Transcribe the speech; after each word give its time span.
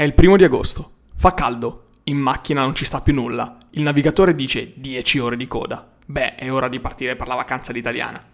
È 0.00 0.04
il 0.04 0.14
primo 0.14 0.38
di 0.38 0.44
agosto. 0.44 0.92
Fa 1.14 1.34
caldo. 1.34 1.88
In 2.04 2.16
macchina 2.16 2.62
non 2.62 2.74
ci 2.74 2.86
sta 2.86 3.02
più 3.02 3.12
nulla. 3.12 3.58
Il 3.72 3.82
navigatore 3.82 4.34
dice 4.34 4.72
10 4.74 5.18
ore 5.18 5.36
di 5.36 5.46
coda. 5.46 5.86
Beh, 6.06 6.36
è 6.36 6.50
ora 6.50 6.68
di 6.68 6.80
partire 6.80 7.16
per 7.16 7.26
la 7.26 7.34
vacanza 7.34 7.70
all'italiana. 7.70 8.24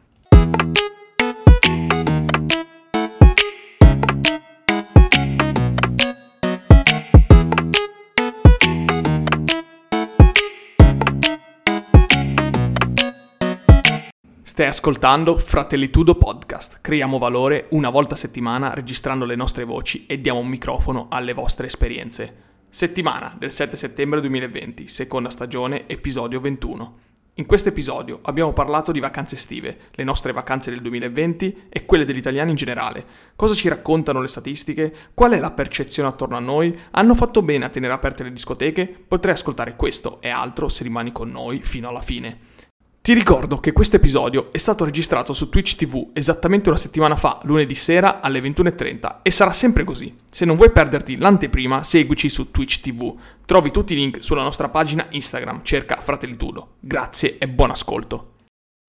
Stai 14.57 14.69
ascoltando 14.69 15.37
Fratellitudo 15.37 16.15
Podcast. 16.15 16.79
Creiamo 16.81 17.19
valore 17.19 17.67
una 17.73 17.91
volta 17.91 18.15
a 18.15 18.17
settimana 18.17 18.73
registrando 18.73 19.27
le 19.27 19.37
nostre 19.37 19.65
voci 19.65 20.07
e 20.07 20.19
diamo 20.19 20.39
un 20.39 20.47
microfono 20.47 21.09
alle 21.11 21.35
vostre 21.35 21.67
esperienze. 21.67 22.35
Settimana 22.71 23.37
del 23.39 23.53
7 23.53 23.77
settembre 23.77 24.19
2020, 24.23 24.89
seconda 24.89 25.29
stagione, 25.29 25.87
episodio 25.87 26.41
21. 26.41 26.99
In 27.35 27.45
questo 27.45 27.69
episodio 27.69 28.21
abbiamo 28.23 28.55
parlato 28.55 28.93
di 28.93 28.99
vacanze 28.99 29.35
estive, 29.35 29.79
le 29.91 30.05
nostre 30.05 30.33
vacanze 30.33 30.71
del 30.71 30.81
2020 30.81 31.65
e 31.69 31.85
quelle 31.85 32.07
degli 32.07 32.17
italiani 32.17 32.53
in 32.53 32.57
generale. 32.57 33.05
Cosa 33.37 33.53
ci 33.53 33.69
raccontano 33.69 34.23
le 34.23 34.29
statistiche? 34.29 34.91
Qual 35.13 35.33
è 35.33 35.39
la 35.39 35.51
percezione 35.51 36.09
attorno 36.09 36.35
a 36.39 36.41
noi? 36.41 36.75
Hanno 36.93 37.15
fatto 37.15 37.43
bene 37.43 37.67
a 37.67 37.69
tenere 37.69 37.93
aperte 37.93 38.23
le 38.23 38.33
discoteche? 38.33 38.87
Potrai 39.07 39.35
ascoltare 39.35 39.77
questo 39.77 40.19
e 40.23 40.31
altro 40.31 40.71
se 40.71 40.83
rimani 40.83 41.13
con 41.13 41.31
noi 41.31 41.61
fino 41.63 41.91
alla 41.91 42.01
fine. 42.01 42.55
Ti 43.07 43.15
ricordo 43.15 43.59
che 43.59 43.71
questo 43.71 43.95
episodio 43.95 44.49
è 44.51 44.59
stato 44.59 44.85
registrato 44.85 45.33
su 45.33 45.49
Twitch 45.49 45.77
TV 45.77 46.11
esattamente 46.13 46.71
una 46.71 46.77
settimana 46.77 47.15
fa, 47.15 47.39
lunedì 47.45 47.77
sera 47.77 48.21
alle 48.21 48.41
21.30 48.41 49.19
e 49.23 49.31
sarà 49.31 49.53
sempre 49.53 49.85
così. 49.85 50.13
Se 50.29 50.45
non 50.45 50.57
vuoi 50.57 50.73
perderti 50.73 51.17
l'anteprima, 51.17 51.85
seguici 51.85 52.29
su 52.29 52.51
Twitch 52.51 52.81
TV. 52.81 53.17
Trovi 53.45 53.71
tutti 53.71 53.93
i 53.93 53.97
link 53.97 54.25
sulla 54.25 54.43
nostra 54.43 54.71
pagina 54.71 55.07
Instagram, 55.09 55.63
cerca 55.63 56.01
Fratellitudo. 56.01 56.79
Grazie 56.81 57.39
e 57.39 57.47
buon 57.47 57.71
ascolto. 57.71 58.33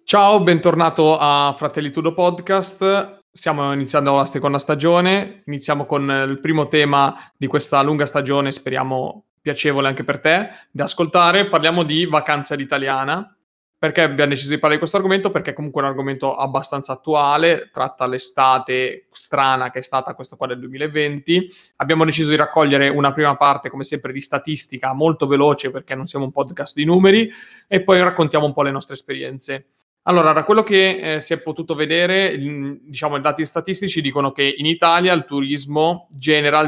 Ciao, 0.03 0.41
bentornato 0.41 1.15
a 1.19 1.53
Fratellitudo 1.55 2.15
Podcast. 2.15 3.19
Stiamo 3.31 3.71
iniziando 3.71 4.15
la 4.15 4.25
seconda 4.25 4.57
stagione, 4.57 5.43
iniziamo 5.45 5.85
con 5.85 6.09
il 6.27 6.39
primo 6.39 6.67
tema 6.69 7.31
di 7.37 7.45
questa 7.45 7.83
lunga 7.83 8.07
stagione, 8.07 8.51
speriamo 8.51 9.25
piacevole 9.39 9.87
anche 9.87 10.03
per 10.03 10.19
te 10.19 10.49
da 10.71 10.85
ascoltare. 10.85 11.49
Parliamo 11.49 11.83
di 11.83 12.07
vacanza 12.07 12.55
all'italiana 12.55 13.36
perché 13.79 14.01
abbiamo 14.01 14.31
deciso 14.31 14.49
di 14.49 14.55
parlare 14.55 14.73
di 14.73 14.79
questo 14.79 14.97
argomento? 14.97 15.29
Perché 15.29 15.53
comunque 15.53 15.81
è 15.81 15.85
un 15.85 15.91
argomento 15.91 16.33
abbastanza 16.33 16.93
attuale, 16.93 17.69
tratta 17.71 18.07
l'estate 18.07 19.05
strana 19.11 19.69
che 19.69 19.79
è 19.79 19.81
stata 19.83 20.15
questa 20.15 20.35
qua 20.35 20.47
del 20.47 20.59
2020. 20.59 21.53
Abbiamo 21.75 22.03
deciso 22.03 22.31
di 22.31 22.35
raccogliere 22.35 22.89
una 22.89 23.13
prima 23.13 23.35
parte, 23.37 23.69
come 23.69 23.83
sempre, 23.83 24.11
di 24.11 24.21
statistica 24.21 24.93
molto 24.93 25.27
veloce 25.27 25.69
perché 25.69 25.93
non 25.93 26.07
siamo 26.07 26.25
un 26.25 26.31
podcast 26.31 26.75
di 26.75 26.85
numeri 26.85 27.29
e 27.67 27.83
poi 27.83 27.99
raccontiamo 27.99 28.47
un 28.47 28.53
po' 28.53 28.63
le 28.63 28.71
nostre 28.71 28.95
esperienze. 28.95 29.67
Allora, 30.03 30.33
da 30.33 30.43
quello 30.43 30.63
che 30.63 31.15
eh, 31.15 31.21
si 31.21 31.33
è 31.33 31.41
potuto 31.41 31.75
vedere, 31.75 32.35
diciamo, 32.35 33.17
i 33.17 33.21
dati 33.21 33.45
statistici 33.45 34.01
dicono 34.01 34.31
che 34.31 34.55
in 34.57 34.65
Italia 34.65 35.13
il 35.13 35.25
turismo 35.25 36.07
genera 36.09 36.61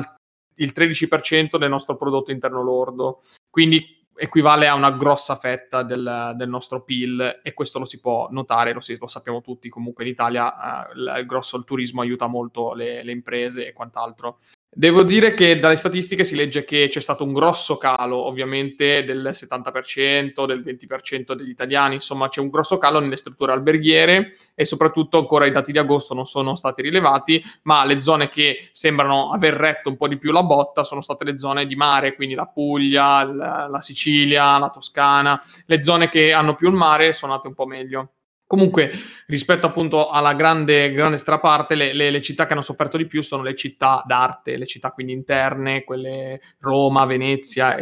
il 0.55 0.73
13% 0.75 1.57
del 1.57 1.69
nostro 1.69 1.95
prodotto 1.95 2.31
interno 2.31 2.61
lordo. 2.61 3.21
Quindi 3.49 3.98
equivale 4.19 4.67
a 4.67 4.73
una 4.73 4.91
grossa 4.91 5.35
fetta 5.35 5.81
del, 5.83 6.33
del, 6.35 6.49
nostro 6.49 6.83
PIL 6.83 7.39
e 7.41 7.53
questo 7.53 7.79
lo 7.79 7.85
si 7.85 7.99
può 7.99 8.27
notare, 8.31 8.73
lo, 8.73 8.81
si, 8.81 8.97
lo 8.99 9.07
sappiamo 9.07 9.41
tutti, 9.41 9.69
comunque 9.69 10.03
in 10.03 10.09
Italia 10.09 10.89
eh, 10.89 10.93
il, 10.93 11.15
il 11.19 11.25
grosso 11.25 11.57
il 11.57 11.63
turismo 11.63 12.01
aiuta 12.01 12.27
molto 12.27 12.73
le, 12.73 13.03
le 13.03 13.11
imprese 13.11 13.67
e 13.67 13.73
quant'altro. 13.73 14.39
Devo 14.71 15.01
dire 15.01 15.33
che 15.33 15.57
dalle 15.57 15.75
statistiche 15.75 16.23
si 16.23 16.35
legge 16.35 16.63
che 16.63 16.87
c'è 16.89 16.99
stato 17.01 17.23
un 17.23 17.33
grosso 17.33 17.77
calo, 17.77 18.17
ovviamente, 18.17 19.03
del 19.03 19.31
70%, 19.33 20.45
del 20.45 20.61
20% 20.61 21.33
degli 21.33 21.49
italiani, 21.49 21.95
insomma 21.95 22.29
c'è 22.29 22.39
un 22.39 22.49
grosso 22.49 22.77
calo 22.77 22.99
nelle 22.99 23.17
strutture 23.17 23.51
alberghiere 23.51 24.37
e 24.53 24.65
soprattutto 24.65 25.17
ancora 25.17 25.47
i 25.47 25.52
dati 25.52 25.71
di 25.71 25.79
agosto 25.79 26.13
non 26.13 26.27
sono 26.27 26.53
stati 26.53 26.83
rilevati, 26.83 27.43
ma 27.63 27.83
le 27.83 27.99
zone 27.99 28.29
che 28.29 28.69
sembrano 28.71 29.31
aver 29.31 29.55
retto 29.55 29.89
un 29.89 29.97
po' 29.97 30.08
di 30.08 30.19
più 30.19 30.31
la 30.31 30.43
botta 30.43 30.83
sono 30.83 31.02
state 31.02 31.25
le 31.25 31.39
zone 31.39 31.65
di 31.65 31.75
mare, 31.75 32.13
quindi 32.13 32.35
la 32.35 32.45
Puglia, 32.45 33.23
la 33.23 33.81
Sicilia, 33.81 34.59
la 34.59 34.69
Toscana, 34.69 35.43
le 35.65 35.81
zone 35.81 36.09
che 36.09 36.31
hanno 36.31 36.53
più 36.53 36.69
il 36.69 36.75
mare 36.75 37.11
sono 37.11 37.31
andate 37.31 37.49
un 37.49 37.55
po' 37.55 37.65
meglio. 37.65 38.11
Comunque, 38.49 38.92
rispetto 39.27 39.67
appunto 39.67 40.10
alla 40.10 40.33
grande, 40.33 40.92
grande 40.92 41.17
straparte, 41.17 41.76
le, 41.76 41.93
le, 41.93 42.10
le, 42.10 42.20
città 42.20 42.48
che 42.48 42.54
hanno 42.54 42.64
sofferto 42.64 42.98
di 42.98 43.05
più 43.05 43.21
sono 43.21 43.43
le 43.43 43.54
città 43.54 44.02
d'arte, 44.08 44.58
le 44.58 44.65
città 44.65 44.92
quindi 44.92 45.14
interne, 45.14 45.83
quelle 45.83 46.42
Roma, 46.58 47.05
Venezia, 47.05 47.77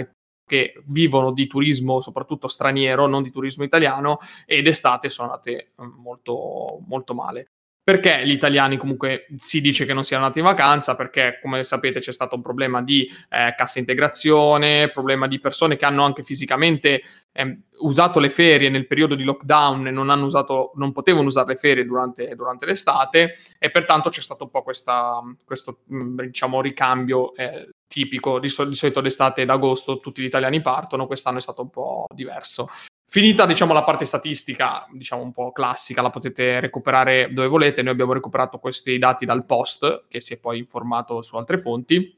che 0.46 0.74
vivono 0.88 1.32
di 1.32 1.48
turismo 1.48 2.02
soprattutto 2.02 2.50
straniero, 2.50 3.08
non 3.08 3.24
di 3.24 3.32
turismo 3.32 3.64
italiano, 3.64 4.18
e 4.46 4.62
d'estate 4.62 5.08
sono 5.08 5.30
andate 5.30 5.72
mm, 5.82 6.02
molto, 6.02 6.84
molto 6.86 7.14
male 7.14 7.52
perché 7.88 8.22
gli 8.26 8.32
italiani 8.32 8.76
comunque 8.76 9.28
si 9.38 9.62
dice 9.62 9.86
che 9.86 9.94
non 9.94 10.04
siano 10.04 10.24
andati 10.24 10.42
in 10.42 10.46
vacanza, 10.46 10.98
perché 10.98 11.40
come 11.42 11.64
sapete 11.64 12.02
c'è 12.02 12.12
stato 12.12 12.36
un 12.36 12.42
problema 12.42 12.82
di 12.82 13.10
eh, 13.30 13.54
cassa 13.56 13.80
integrazione, 13.80 14.92
problema 14.92 15.26
di 15.26 15.40
persone 15.40 15.78
che 15.78 15.86
hanno 15.86 16.04
anche 16.04 16.22
fisicamente 16.22 17.02
eh, 17.32 17.62
usato 17.80 18.20
le 18.20 18.30
ferie 18.30 18.68
nel 18.68 18.88
periodo 18.88 19.16
di 19.16 19.24
lockdown 19.24 19.88
e 19.88 19.92
non, 19.92 20.10
usato, 20.22 20.74
non 20.76 20.92
potevano 20.92 21.28
usare 21.28 21.48
le 21.48 21.56
ferie 21.56 21.86
durante, 21.86 22.36
durante 22.36 22.66
l'estate 22.66 23.38
e 23.58 23.72
pertanto 23.72 24.10
c'è 24.10 24.22
stato 24.22 24.44
un 24.44 24.50
po' 24.50 24.64
questa, 24.64 25.22
questo 25.46 25.84
mm, 25.90 26.20
diciamo, 26.24 26.60
ricambio 26.60 27.34
eh, 27.36 27.70
tipico, 27.88 28.40
di, 28.40 28.50
sol- 28.50 28.68
di 28.68 28.76
solito 28.76 29.00
d'estate 29.00 29.44
ed 29.44 29.50
agosto 29.50 30.00
tutti 30.00 30.22
gli 30.22 30.26
italiani 30.26 30.60
partono, 30.60 31.08
quest'anno 31.08 31.38
è 31.38 31.42
stato 31.42 31.62
un 31.62 31.70
po' 31.70 32.06
diverso. 32.14 32.68
Finita, 33.10 33.46
diciamo, 33.46 33.74
la 33.74 33.84
parte 33.84 34.06
statistica, 34.06 34.86
diciamo 34.92 35.22
un 35.22 35.32
po' 35.32 35.54
classica, 35.54 36.02
la 36.02 36.10
potete 36.10 36.60
recuperare 36.60 37.30
dove 37.32 37.48
volete. 37.48 37.82
Noi 37.82 37.94
abbiamo 37.94 38.12
recuperato 38.12 38.60
questi 38.60 38.98
dati 38.98 39.26
dal 39.26 39.46
post, 39.46 40.06
che 40.10 40.20
si 40.20 40.34
è 40.34 40.40
poi 40.40 40.58
informato 40.58 41.22
su 41.22 41.38
altre 41.38 41.58
fonti 41.58 42.18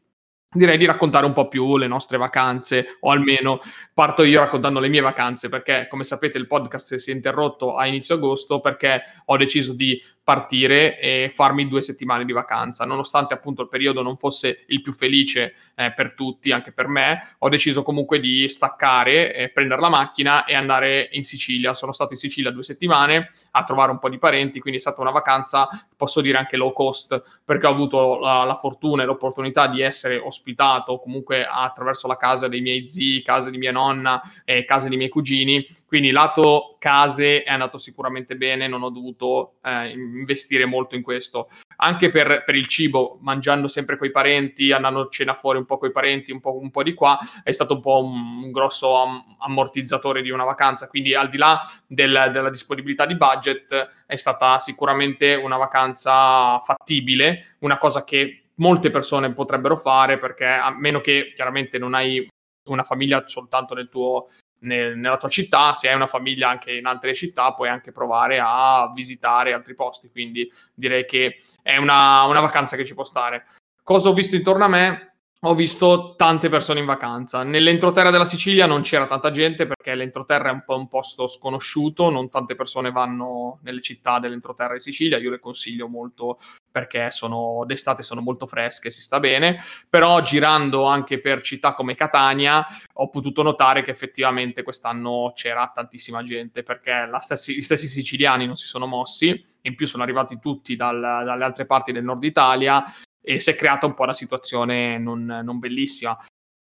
direi 0.51 0.79
di 0.79 0.85
raccontare 0.85 1.27
un 1.27 1.33
po' 1.33 1.47
più 1.47 1.77
le 1.77 1.85
nostre 1.85 2.17
vacanze, 2.17 2.97
o 3.01 3.11
almeno 3.11 3.59
parto 3.93 4.23
io 4.23 4.39
raccontando 4.39 4.79
le 4.79 4.87
mie 4.87 5.01
vacanze, 5.01 5.47
perché 5.47 5.85
come 5.87 6.03
sapete 6.03 6.39
il 6.39 6.47
podcast 6.47 6.95
si 6.95 7.11
è 7.11 7.13
interrotto 7.13 7.75
a 7.75 7.85
inizio 7.85 8.15
agosto 8.15 8.59
perché 8.59 9.03
ho 9.25 9.37
deciso 9.37 9.73
di 9.73 10.01
partire 10.29 10.99
e 10.99 11.31
farmi 11.33 11.67
due 11.67 11.81
settimane 11.81 12.23
di 12.23 12.33
vacanza. 12.33 12.85
Nonostante 12.85 13.33
appunto 13.33 13.63
il 13.63 13.67
periodo 13.67 14.03
non 14.03 14.15
fosse 14.15 14.65
il 14.67 14.79
più 14.79 14.93
felice 14.93 15.55
eh, 15.73 15.91
per 15.91 16.13
tutti, 16.13 16.51
anche 16.51 16.71
per 16.71 16.87
me, 16.87 17.35
ho 17.39 17.49
deciso 17.49 17.81
comunque 17.81 18.19
di 18.19 18.47
staccare, 18.47 19.33
eh, 19.33 19.49
prendere 19.49 19.81
la 19.81 19.89
macchina 19.89 20.45
e 20.45 20.53
andare 20.53 21.09
in 21.13 21.23
Sicilia. 21.23 21.73
Sono 21.73 21.91
stato 21.93 22.13
in 22.13 22.19
Sicilia 22.19 22.51
due 22.51 22.61
settimane 22.61 23.31
a 23.53 23.63
trovare 23.63 23.89
un 23.89 23.97
po' 23.97 24.07
di 24.07 24.19
parenti, 24.19 24.59
quindi 24.59 24.77
è 24.77 24.81
stata 24.81 25.01
una 25.01 25.09
vacanza, 25.09 25.67
posso 25.97 26.21
dire 26.21 26.37
anche 26.37 26.57
low 26.57 26.73
cost, 26.73 27.39
perché 27.43 27.65
ho 27.65 27.71
avuto 27.71 28.19
la, 28.19 28.43
la 28.43 28.53
fortuna 28.53 29.01
e 29.01 29.07
l'opportunità 29.07 29.65
di 29.65 29.81
essere 29.81 30.19
ospitato 30.19 30.99
comunque 30.99 31.43
attraverso 31.49 32.07
la 32.07 32.17
casa 32.17 32.47
dei 32.47 32.61
miei 32.61 32.85
zii, 32.85 33.23
casa 33.23 33.49
di 33.49 33.57
mia 33.57 33.71
nonna 33.71 34.21
e 34.45 34.63
casa 34.63 34.89
dei 34.89 34.97
miei 34.97 35.09
cugini. 35.09 35.67
Quindi 35.87 36.11
lato 36.11 36.75
case 36.79 37.43
è 37.43 37.51
andato 37.51 37.77
sicuramente 37.77 38.35
bene, 38.35 38.67
non 38.67 38.81
ho 38.81 38.89
dovuto 38.89 39.57
eh, 39.63 39.89
investire 39.89 40.65
molto 40.65 40.95
in 40.95 41.03
questo. 41.03 41.47
Anche 41.77 42.09
per, 42.09 42.43
per, 42.43 42.55
il 42.55 42.65
cibo, 42.65 43.19
mangiando 43.21 43.67
sempre 43.67 43.97
coi 43.97 44.09
parenti, 44.09 44.71
andando 44.71 45.01
a 45.01 45.07
cena 45.09 45.35
fuori 45.35 45.59
un 45.59 45.65
po' 45.65 45.77
coi 45.77 45.91
parenti, 45.91 46.31
un 46.31 46.39
po', 46.39 46.57
un 46.57 46.71
po', 46.71 46.81
di 46.81 46.93
qua, 46.93 47.19
è 47.43 47.51
stato 47.51 47.75
un 47.75 47.81
po' 47.81 48.03
un, 48.03 48.43
un 48.43 48.51
grosso 48.51 48.95
am- 48.95 49.35
ammortizzatore 49.39 50.21
di 50.21 50.31
una 50.31 50.43
vacanza. 50.45 50.87
Quindi 50.87 51.13
al 51.13 51.29
di 51.29 51.37
là 51.37 51.61
del, 51.85 52.29
della 52.33 52.49
disponibilità 52.49 53.05
di 53.05 53.15
budget, 53.15 53.91
è 54.07 54.15
stata 54.15 54.57
sicuramente 54.57 55.35
una 55.35 55.57
vacanza 55.57 56.59
fattibile, 56.61 57.55
una 57.59 57.77
cosa 57.77 58.03
che 58.03 58.45
molte 58.55 58.89
persone 58.89 59.33
potrebbero 59.33 59.77
fare 59.77 60.17
perché 60.17 60.45
a 60.45 60.73
meno 60.75 60.99
che 61.01 61.31
chiaramente 61.35 61.77
non 61.77 61.93
hai 61.93 62.27
una 62.69 62.83
famiglia 62.83 63.25
soltanto 63.25 63.73
nel 63.73 63.89
tuo, 63.89 64.27
nel, 64.59 64.97
nella 64.97 65.17
tua 65.17 65.29
città, 65.29 65.73
se 65.73 65.89
hai 65.89 65.95
una 65.95 66.07
famiglia 66.07 66.49
anche 66.49 66.73
in 66.73 66.85
altre 66.85 67.13
città, 67.13 67.53
puoi 67.53 67.69
anche 67.69 67.91
provare 67.91 68.39
a 68.41 68.91
visitare 68.93 69.53
altri 69.53 69.75
posti. 69.75 70.09
Quindi 70.09 70.51
direi 70.73 71.05
che 71.05 71.41
è 71.61 71.77
una, 71.77 72.23
una 72.23 72.39
vacanza 72.41 72.75
che 72.75 72.85
ci 72.85 72.93
può 72.93 73.03
stare. 73.03 73.45
Cosa 73.83 74.09
ho 74.09 74.13
visto 74.13 74.35
intorno 74.35 74.65
a 74.65 74.67
me? 74.67 75.08
Ho 75.41 75.55
visto 75.55 76.15
tante 76.17 76.49
persone 76.49 76.81
in 76.81 76.85
vacanza. 76.85 77.43
Nell'entroterra 77.43 78.11
della 78.11 78.25
Sicilia 78.25 78.65
non 78.65 78.81
c'era 78.81 79.07
tanta 79.07 79.31
gente 79.31 79.65
perché 79.67 79.95
l'entroterra 79.95 80.49
è 80.49 80.53
un 80.53 80.63
po' 80.65 80.75
un 80.75 80.89
posto 80.89 81.27
sconosciuto, 81.27 82.09
non 82.09 82.29
tante 82.29 82.55
persone 82.55 82.91
vanno 82.91 83.59
nelle 83.61 83.79
città 83.79 84.19
dell'entroterra 84.19 84.73
di 84.73 84.81
Sicilia, 84.81 85.17
io 85.17 85.29
le 85.29 85.39
consiglio 85.39 85.87
molto 85.87 86.39
perché 86.69 87.09
sono, 87.09 87.63
d'estate 87.65 88.03
sono 88.03 88.19
molto 88.19 88.47
fresche, 88.47 88.89
si 88.89 89.01
sta 89.01 89.21
bene, 89.21 89.63
però 89.89 90.21
girando 90.21 90.83
anche 90.83 91.21
per 91.21 91.41
città 91.41 91.73
come 91.73 91.95
Catania 91.95 92.65
ho 92.93 93.09
potuto 93.09 93.41
notare 93.41 93.81
che 93.81 93.91
effettivamente 93.91 94.61
quest'anno 94.61 95.31
c'era 95.33 95.71
tantissima 95.73 96.21
gente 96.21 96.63
perché 96.63 97.09
stessi, 97.21 97.55
gli 97.55 97.61
stessi 97.61 97.87
siciliani 97.87 98.45
non 98.45 98.57
si 98.57 98.67
sono 98.67 98.87
mossi, 98.87 99.45
in 99.61 99.75
più 99.75 99.87
sono 99.87 100.03
arrivati 100.03 100.37
tutti 100.39 100.75
dal, 100.75 100.99
dalle 100.99 101.43
altre 101.43 101.65
parti 101.65 101.93
del 101.93 102.03
nord 102.03 102.23
Italia 102.25 102.83
e 103.21 103.39
si 103.39 103.49
è 103.49 103.55
creata 103.55 103.85
un 103.85 103.93
po' 103.93 104.03
una 104.03 104.13
situazione 104.13 104.97
non, 104.97 105.25
non 105.25 105.59
bellissima. 105.59 106.17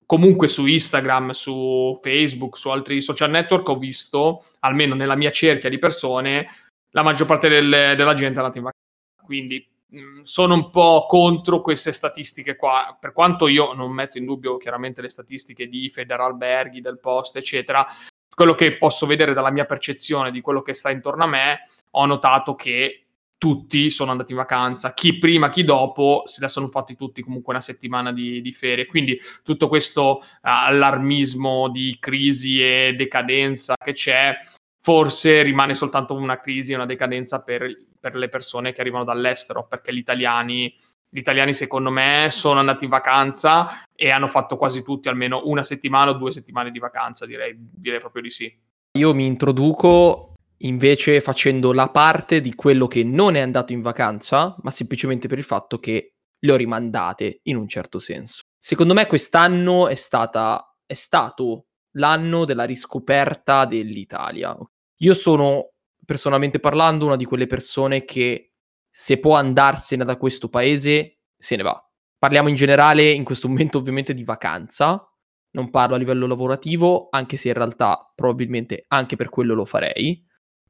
Comunque 0.05 0.47
su 0.47 0.67
Instagram, 0.67 1.31
su 1.31 1.99
Facebook, 2.01 2.57
su 2.57 2.69
altri 2.69 3.01
social 3.01 3.31
network 3.31 3.69
ho 3.69 3.77
visto, 3.77 4.45
almeno 4.61 4.95
nella 4.95 5.17
mia 5.17 5.31
cerchia 5.31 5.69
di 5.69 5.79
persone, 5.79 6.49
la 6.91 7.03
maggior 7.03 7.27
parte 7.27 7.49
del, 7.49 7.69
della 7.69 8.15
gente 8.15 8.35
è 8.35 8.39
andata 8.39 8.59
in 8.59 8.65
vacanza. 8.65 9.25
Quindi 9.25 9.69
mh, 9.89 10.21
sono 10.23 10.55
un 10.55 10.71
po' 10.71 11.07
contro 11.09 11.61
queste 11.61 11.91
statistiche 11.91 12.55
qua, 12.55 12.97
per 12.99 13.13
quanto 13.13 13.49
io 13.49 13.73
non 13.73 13.91
metto 13.91 14.19
in 14.19 14.27
dubbio 14.27 14.57
chiaramente 14.59 15.03
le 15.03 15.11
statistiche 15.11 15.67
di 15.67 15.91
Federalberghi, 15.91 16.81
del 16.81 17.01
Post, 17.01 17.37
eccetera, 17.37 17.85
quello 18.33 18.55
che 18.55 18.77
posso 18.77 19.07
vedere 19.07 19.33
dalla 19.33 19.51
mia 19.51 19.65
percezione 19.65 20.31
di 20.31 20.41
quello 20.41 20.63
che 20.63 20.75
sta 20.75 20.91
intorno 20.91 21.25
a 21.25 21.29
me, 21.29 21.69
ho 21.91 22.07
notato 22.07 22.55
che 22.55 23.06
tutti 23.39 23.91
sono 23.91 24.11
andati 24.11 24.33
in 24.33 24.39
vacanza, 24.39 24.95
chi 24.95 25.19
prima, 25.19 25.49
chi 25.51 25.65
dopo, 25.65 26.23
se 26.27 26.39
ne 26.41 26.49
sono 26.49 26.69
fatti 26.69 26.97
tutti 26.97 27.23
comunque 27.23 27.53
una 27.53 27.63
settimana 27.63 28.13
di, 28.13 28.41
di 28.41 28.53
ferie. 28.53 28.87
Quindi 28.87 29.21
tutto 29.43 29.69
questo 29.69 30.21
uh, 30.21 30.23
allarmismo 30.41 31.69
di 31.69 31.97
crisi 31.99 32.63
e 32.63 32.95
decadenza 32.97 33.75
che 33.77 33.93
c'è, 33.93 34.35
forse 34.79 35.43
rimane 35.43 35.75
soltanto 35.75 36.15
una 36.15 36.41
crisi 36.41 36.73
e 36.73 36.77
una 36.77 36.87
decadenza 36.87 37.43
per, 37.43 37.69
per 38.01 38.15
le 38.15 38.29
persone 38.29 38.73
che 38.73 38.81
arrivano 38.81 39.05
dall'estero, 39.05 39.67
perché 39.67 39.93
gli 39.95 39.99
italiani 39.99 40.75
gli 41.09 41.21
italiani, 41.21 41.53
secondo 41.53 41.91
me, 41.91 42.29
sono 42.31 42.59
andati 42.59 42.85
in 42.85 42.91
vacanza 42.91 43.85
e 43.95 44.11
hanno 44.11 44.27
fatto 44.27 44.57
quasi 44.57 44.83
tutti 44.83 45.09
almeno 45.09 45.43
una 45.45 45.63
settimana 45.63 46.11
o 46.11 46.15
due 46.15 46.33
settimane 46.33 46.71
di 46.71 46.79
vacanza, 46.79 47.25
direi, 47.25 47.55
direi 47.57 48.01
proprio 48.01 48.23
di 48.23 48.31
sì. 48.31 48.55
Io 48.99 49.15
mi 49.15 49.25
introduco 49.25 50.35
invece 50.59 51.21
facendo 51.21 51.73
la 51.73 51.91
parte 51.91 52.41
di 52.41 52.55
quello 52.55 52.87
che 52.87 53.05
non 53.05 53.35
è 53.35 53.41
andato 53.41 53.73
in 53.73 53.83
vacanza, 53.83 54.57
ma 54.63 54.71
semplicemente 54.71 55.29
per 55.29 55.39
il 55.39 55.45
fatto 55.45 55.79
che 55.79 56.15
le 56.39 56.53
ho 56.53 56.57
rimandate 56.57 57.41
in 57.45 57.57
un 57.57 57.69
certo 57.69 57.99
senso. 57.99 58.43
Secondo 58.59 58.95
me 58.95 59.07
quest'anno 59.07 59.89
è, 59.89 59.95
stata, 59.95 60.77
è 60.85 60.95
stato 60.95 61.67
l'anno 61.93 62.45
della 62.45 62.65
riscoperta 62.65 63.65
dell'Italia. 63.65 64.57
Io 65.01 65.15
sono, 65.15 65.73
personalmente 66.05 66.59
parlando, 66.59 67.07
una 67.07 67.17
di 67.17 67.25
quelle 67.25 67.47
persone 67.47 68.05
che 68.05 68.53
se 68.91 69.19
può 69.19 69.35
andarsene 69.35 70.05
da 70.05 70.17
questo 70.17 70.49
paese, 70.49 71.19
se 71.37 71.57
ne 71.57 71.63
va. 71.63 71.81
Parliamo 72.19 72.49
in 72.49 72.55
generale 72.55 73.11
in 73.11 73.25
questo 73.25 73.47
momento 73.47 73.79
ovviamente 73.79 74.15
di 74.15 74.25
vacanza, 74.25 75.07
non 75.51 75.71
parlo 75.71 75.95
a 75.95 75.99
livello 75.99 76.27
lavorativo, 76.27 77.09
anche 77.11 77.37
se 77.37 77.49
in 77.49 77.55
realtà 77.55 78.11
probabilmente 78.15 78.85
anche 78.89 79.17
per 79.17 79.29
quello 79.29 79.55
lo 79.55 79.65
farei, 79.65 80.26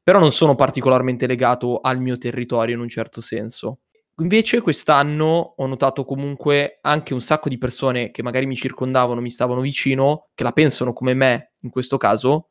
però 0.07 0.21
non 0.21 0.31
sono 0.31 0.55
particolarmente 0.55 1.27
legato 1.27 1.81
al 1.81 2.01
mio 2.01 2.17
territorio 2.17 2.77
in 2.77 2.81
un 2.81 2.89
certo 2.89 3.21
senso. 3.21 3.81
Invece 4.21 4.61
quest'anno 4.61 5.55
ho 5.57 5.67
notato 5.67 6.05
comunque 6.05 6.79
anche 6.83 7.13
un 7.13 7.21
sacco 7.21 7.49
di 7.49 7.59
persone 7.59 8.13
che 8.13 8.23
magari 8.23 8.47
mi 8.47 8.55
circondavano, 8.55 9.21
mi 9.21 9.31
stavano 9.31 9.61
vicino, 9.61 10.29
che 10.37 10.45
la 10.45 10.53
pensano 10.53 10.93
come 10.93 11.13
me 11.15 11.55
in 11.63 11.71
questo 11.71 11.97
caso, 11.97 12.51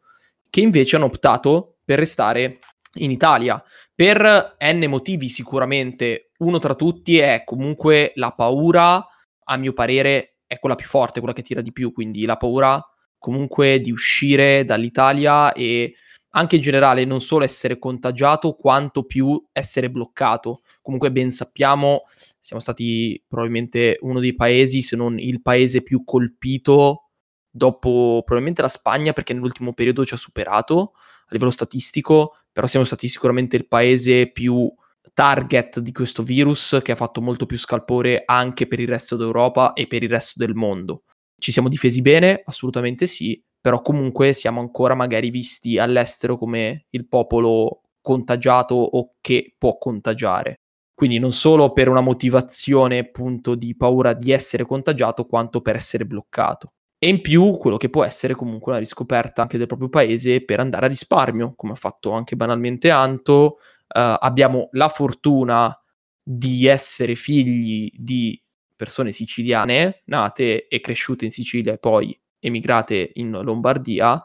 che 0.49 0.59
invece 0.59 0.97
hanno 0.97 1.05
optato 1.05 1.77
per 1.85 1.97
restare 1.97 2.59
in 2.95 3.11
Italia 3.11 3.63
per 3.95 4.57
n 4.59 4.85
motivi 4.89 5.29
sicuramente. 5.29 6.31
Uno 6.39 6.59
tra 6.59 6.75
tutti 6.75 7.19
è 7.19 7.43
comunque 7.45 8.11
la 8.15 8.31
paura, 8.31 9.01
a 9.45 9.55
mio 9.55 9.71
parere, 9.71 10.39
è 10.45 10.59
quella 10.59 10.75
più 10.75 10.87
forte, 10.87 11.21
quella 11.21 11.33
che 11.33 11.41
tira 11.41 11.61
di 11.61 11.71
più, 11.71 11.93
quindi 11.93 12.25
la 12.25 12.35
paura 12.35 12.85
comunque 13.17 13.79
di 13.79 13.91
uscire 13.91 14.65
dall'Italia 14.65 15.53
e 15.53 15.95
anche 16.35 16.57
in 16.57 16.61
generale 16.61 17.05
non 17.05 17.19
solo 17.19 17.43
essere 17.43 17.79
contagiato 17.79 18.53
quanto 18.53 19.03
più 19.03 19.41
essere 19.51 19.89
bloccato. 19.89 20.61
Comunque 20.81 21.11
ben 21.11 21.31
sappiamo, 21.31 22.03
siamo 22.39 22.61
stati 22.61 23.21
probabilmente 23.27 23.97
uno 24.01 24.19
dei 24.19 24.35
paesi, 24.35 24.81
se 24.81 24.95
non 24.95 25.17
il 25.17 25.41
paese 25.41 25.81
più 25.81 26.03
colpito 26.03 27.09
dopo 27.49 28.21
probabilmente 28.25 28.61
la 28.61 28.67
Spagna 28.67 29.13
perché 29.13 29.33
nell'ultimo 29.33 29.73
periodo 29.73 30.05
ci 30.05 30.13
ha 30.13 30.17
superato 30.17 30.91
a 30.95 31.29
livello 31.29 31.51
statistico, 31.51 32.35
però 32.51 32.67
siamo 32.67 32.85
stati 32.85 33.07
sicuramente 33.07 33.55
il 33.55 33.67
paese 33.67 34.29
più 34.29 34.71
target 35.13 35.79
di 35.79 35.93
questo 35.93 36.21
virus 36.21 36.79
che 36.83 36.91
ha 36.91 36.95
fatto 36.95 37.21
molto 37.21 37.45
più 37.45 37.57
scalpore 37.57 38.23
anche 38.25 38.67
per 38.67 38.81
il 38.81 38.89
resto 38.89 39.15
d'Europa 39.15 39.71
e 39.71 39.87
per 39.87 40.03
il 40.03 40.09
resto 40.09 40.33
del 40.35 40.53
mondo. 40.53 41.03
Ci 41.37 41.53
siamo 41.53 41.69
difesi 41.69 42.01
bene? 42.01 42.41
Assolutamente 42.43 43.07
sì, 43.07 43.41
però 43.65 43.81
comunque 43.81 44.33
siamo 44.33 44.59
ancora 44.59 44.93
magari 44.93 45.31
visti 45.31 45.79
all'estero 45.79 46.37
come 46.37 46.85
il 46.91 47.07
popolo 47.07 47.81
contagiato 47.99 48.75
o 48.75 49.15
che 49.19 49.55
può 49.57 49.79
contagiare. 49.79 50.59
Quindi 50.93 51.17
non 51.17 51.31
solo 51.31 51.73
per 51.73 51.89
una 51.89 52.01
motivazione 52.01 52.99
appunto 52.99 53.55
di 53.55 53.75
paura 53.75 54.13
di 54.13 54.31
essere 54.31 54.67
contagiato, 54.67 55.25
quanto 55.25 55.61
per 55.61 55.75
essere 55.77 56.05
bloccato 56.05 56.73
e 56.99 57.09
in 57.09 57.21
più 57.21 57.53
quello 57.57 57.77
che 57.77 57.89
può 57.89 58.03
essere 58.03 58.35
comunque 58.35 58.71
una 58.71 58.79
riscoperta 58.79 59.41
anche 59.41 59.57
del 59.57 59.65
proprio 59.65 59.89
paese 59.89 60.45
per 60.45 60.59
andare 60.59 60.85
a 60.85 60.89
risparmio, 60.89 61.53
come 61.55 61.71
ha 61.71 61.75
fatto 61.75 62.11
anche 62.11 62.35
banalmente 62.35 62.91
Anto. 62.91 63.57
Uh, 63.87 64.13
abbiamo 64.19 64.69
la 64.73 64.89
fortuna 64.89 65.75
di 66.21 66.67
essere 66.67 67.15
figli 67.15 67.89
di 67.95 68.39
persone 68.75 69.11
siciliane, 69.11 70.03
nate 70.05 70.67
e 70.67 70.79
cresciute 70.81 71.25
in 71.25 71.31
Sicilia 71.31 71.73
e 71.73 71.79
poi 71.79 72.15
emigrate 72.45 73.11
in 73.15 73.31
Lombardia 73.41 74.23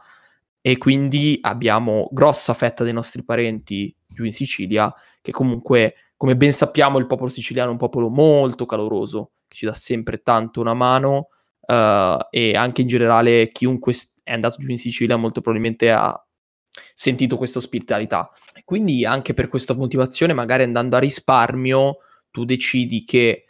e 0.61 0.77
quindi 0.77 1.39
abbiamo 1.41 2.09
grossa 2.13 2.53
fetta 2.53 2.85
dei 2.85 2.93
nostri 2.93 3.25
parenti 3.25 3.95
giù 4.07 4.25
in 4.25 4.33
Sicilia 4.33 4.93
che 5.23 5.33
comunque, 5.33 5.95
come 6.17 6.37
ben 6.37 6.53
sappiamo, 6.53 6.99
il 6.99 7.07
popolo 7.07 7.31
siciliano 7.31 7.71
è 7.71 7.73
un 7.73 7.79
popolo 7.79 8.09
molto 8.09 8.67
caloroso, 8.67 9.33
che 9.49 9.57
ci 9.57 9.65
dà 9.65 9.73
sempre 9.73 10.19
tanto 10.23 10.61
una 10.61 10.75
mano 10.75 11.29
uh, 11.61 12.19
e 12.31 12.55
anche 12.55 12.83
in 12.83 12.89
generale 12.89 13.49
chiunque 13.49 13.95
è 14.23 14.33
andato 14.33 14.59
giù 14.59 14.71
in 14.71 14.79
Sicilia 14.79 15.17
molto 15.17 15.41
probabilmente 15.41 15.91
ha 15.91 16.23
sentito 16.95 17.37
questa 17.37 17.59
ospitalità. 17.59 18.31
Quindi 18.65 19.05
anche 19.05 19.35
per 19.35 19.49
questa 19.49 19.75
motivazione, 19.75 20.35
magari 20.35 20.63
andando 20.63 20.97
a 20.97 21.01
risparmio, 21.01 21.97
tu 22.31 22.45
decidi 22.45 23.05
che 23.05 23.47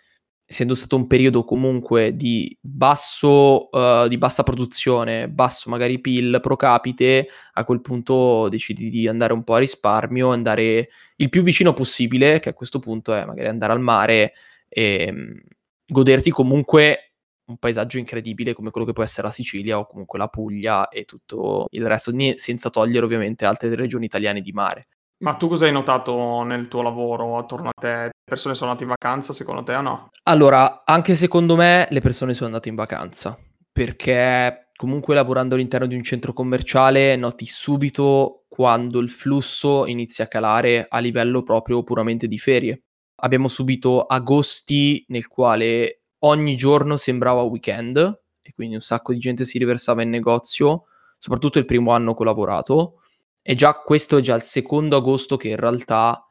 essendo 0.51 0.75
stato 0.75 0.97
un 0.97 1.07
periodo 1.07 1.45
comunque 1.45 2.17
di 2.17 2.59
basso, 2.61 3.69
uh, 3.71 4.09
di 4.09 4.19
bassa 4.19 4.43
produzione, 4.43 5.29
basso 5.29 5.71
magari 5.71 6.01
PIL 6.01 6.41
pro 6.43 6.57
capite, 6.57 7.29
a 7.53 7.65
quel 7.65 7.81
punto 7.81 8.49
decidi 8.49 8.91
di 8.91 9.07
andare 9.07 9.33
un 9.33 9.45
po' 9.45 9.55
a 9.55 9.59
risparmio, 9.59 10.33
andare 10.33 10.89
il 11.15 11.29
più 11.29 11.43
vicino 11.43 11.73
possibile, 11.73 12.41
che 12.41 12.49
a 12.49 12.53
questo 12.53 12.81
punto 12.81 13.15
è 13.15 13.25
magari 13.25 13.47
andare 13.47 13.73
al 13.73 13.81
mare 13.81 14.33
e 14.69 15.07
um, 15.11 15.41
goderti 15.87 16.33
comunque 16.33 17.13
un 17.45 17.57
paesaggio 17.57 17.99
incredibile 17.99 18.53
come 18.53 18.73
quello 18.73 18.89
che 18.89 18.93
può 18.93 19.05
essere 19.05 19.29
la 19.29 19.33
Sicilia 19.33 19.79
o 19.79 19.87
comunque 19.87 20.19
la 20.19 20.27
Puglia 20.27 20.89
e 20.89 21.05
tutto 21.05 21.67
il 21.71 21.87
resto, 21.87 22.13
senza 22.35 22.71
togliere 22.71 23.05
ovviamente 23.05 23.45
altre 23.45 23.73
regioni 23.77 24.07
italiane 24.07 24.41
di 24.41 24.51
mare. 24.51 24.89
Ma 25.23 25.35
tu 25.35 25.47
cosa 25.47 25.67
hai 25.67 25.73
notato 25.73 26.43
nel 26.43 26.67
tuo 26.67 26.83
lavoro 26.83 27.37
attorno 27.37 27.69
a 27.69 27.81
te? 27.81 28.11
Persone 28.31 28.55
sono 28.55 28.71
andate 28.71 28.87
in 28.87 28.95
vacanza 28.97 29.33
secondo 29.33 29.65
te 29.65 29.75
o 29.75 29.81
no? 29.81 30.11
Allora, 30.23 30.85
anche 30.85 31.17
secondo 31.17 31.57
me 31.57 31.89
le 31.91 32.01
persone 32.01 32.33
sono 32.33 32.47
andate 32.47 32.69
in 32.69 32.77
vacanza 32.77 33.37
perché 33.73 34.69
comunque 34.77 35.17
lavorando 35.17 35.57
all'interno 35.57 35.89
di 35.89 35.97
un 35.97 36.05
centro 36.05 36.33
commerciale 36.33 37.17
noti 37.17 37.45
subito 37.45 38.45
quando 38.49 39.01
il 39.01 39.11
flusso 39.11 39.85
inizia 39.85 40.27
a 40.27 40.29
calare 40.29 40.87
a 40.89 41.01
livello 41.01 41.43
proprio 41.43 41.83
puramente 41.83 42.29
di 42.29 42.39
ferie. 42.39 42.85
Abbiamo 43.17 43.49
subito 43.49 44.07
agosti 44.07 45.05
nel 45.09 45.27
quale 45.27 46.03
ogni 46.21 46.55
giorno 46.55 46.97
sembrava 46.97 47.43
weekend 47.43 47.97
e 48.41 48.53
quindi 48.55 48.77
un 48.77 48.81
sacco 48.81 49.13
di 49.13 49.19
gente 49.19 49.45
si 49.45 49.59
riversava 49.59 50.03
in 50.03 50.11
negozio, 50.11 50.85
soprattutto 51.19 51.59
il 51.59 51.65
primo 51.65 51.91
anno 51.91 52.15
che 52.15 52.23
ho 52.23 52.27
lavorato. 52.27 53.01
E 53.43 53.57
già 53.57 53.75
questo 53.75 54.19
è 54.19 54.21
già 54.21 54.37
il 54.37 54.41
secondo 54.41 54.99
agosto 54.99 55.37
che 55.37 55.49
in 55.49 55.57
realtà 55.57 56.30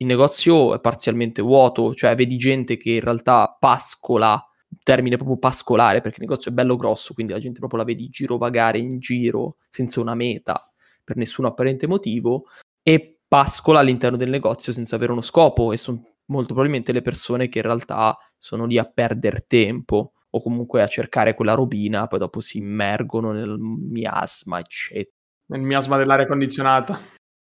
il 0.00 0.06
negozio 0.06 0.74
è 0.74 0.80
parzialmente 0.80 1.42
vuoto, 1.42 1.94
cioè 1.94 2.14
vedi 2.14 2.36
gente 2.36 2.76
che 2.76 2.92
in 2.92 3.00
realtà 3.00 3.56
pascola, 3.58 4.42
termine 4.82 5.16
proprio 5.16 5.38
pascolare, 5.38 6.00
perché 6.00 6.20
il 6.20 6.26
negozio 6.28 6.50
è 6.50 6.54
bello 6.54 6.76
grosso, 6.76 7.14
quindi 7.14 7.32
la 7.32 7.38
gente 7.38 7.58
proprio 7.58 7.80
la 7.80 7.84
vedi 7.84 8.08
girovagare 8.08 8.78
in 8.78 8.98
giro 8.98 9.56
senza 9.68 10.00
una 10.00 10.14
meta, 10.14 10.70
per 11.02 11.16
nessun 11.16 11.46
apparente 11.46 11.86
motivo, 11.86 12.44
e 12.82 13.18
pascola 13.26 13.80
all'interno 13.80 14.16
del 14.16 14.30
negozio 14.30 14.72
senza 14.72 14.96
avere 14.96 15.12
uno 15.12 15.20
scopo 15.20 15.72
e 15.72 15.76
sono 15.76 16.02
molto 16.26 16.48
probabilmente 16.48 16.92
le 16.92 17.02
persone 17.02 17.48
che 17.48 17.58
in 17.58 17.64
realtà 17.64 18.16
sono 18.36 18.66
lì 18.66 18.78
a 18.78 18.84
perdere 18.84 19.44
tempo 19.46 20.12
o 20.30 20.42
comunque 20.42 20.82
a 20.82 20.86
cercare 20.86 21.34
quella 21.34 21.54
robina, 21.54 22.06
poi 22.06 22.18
dopo 22.18 22.40
si 22.40 22.58
immergono 22.58 23.32
nel 23.32 23.56
miasma, 23.58 24.58
eccetera. 24.58 25.16
Nel 25.46 25.60
miasma 25.60 25.96
dell'aria 25.96 26.26
condizionata. 26.26 27.00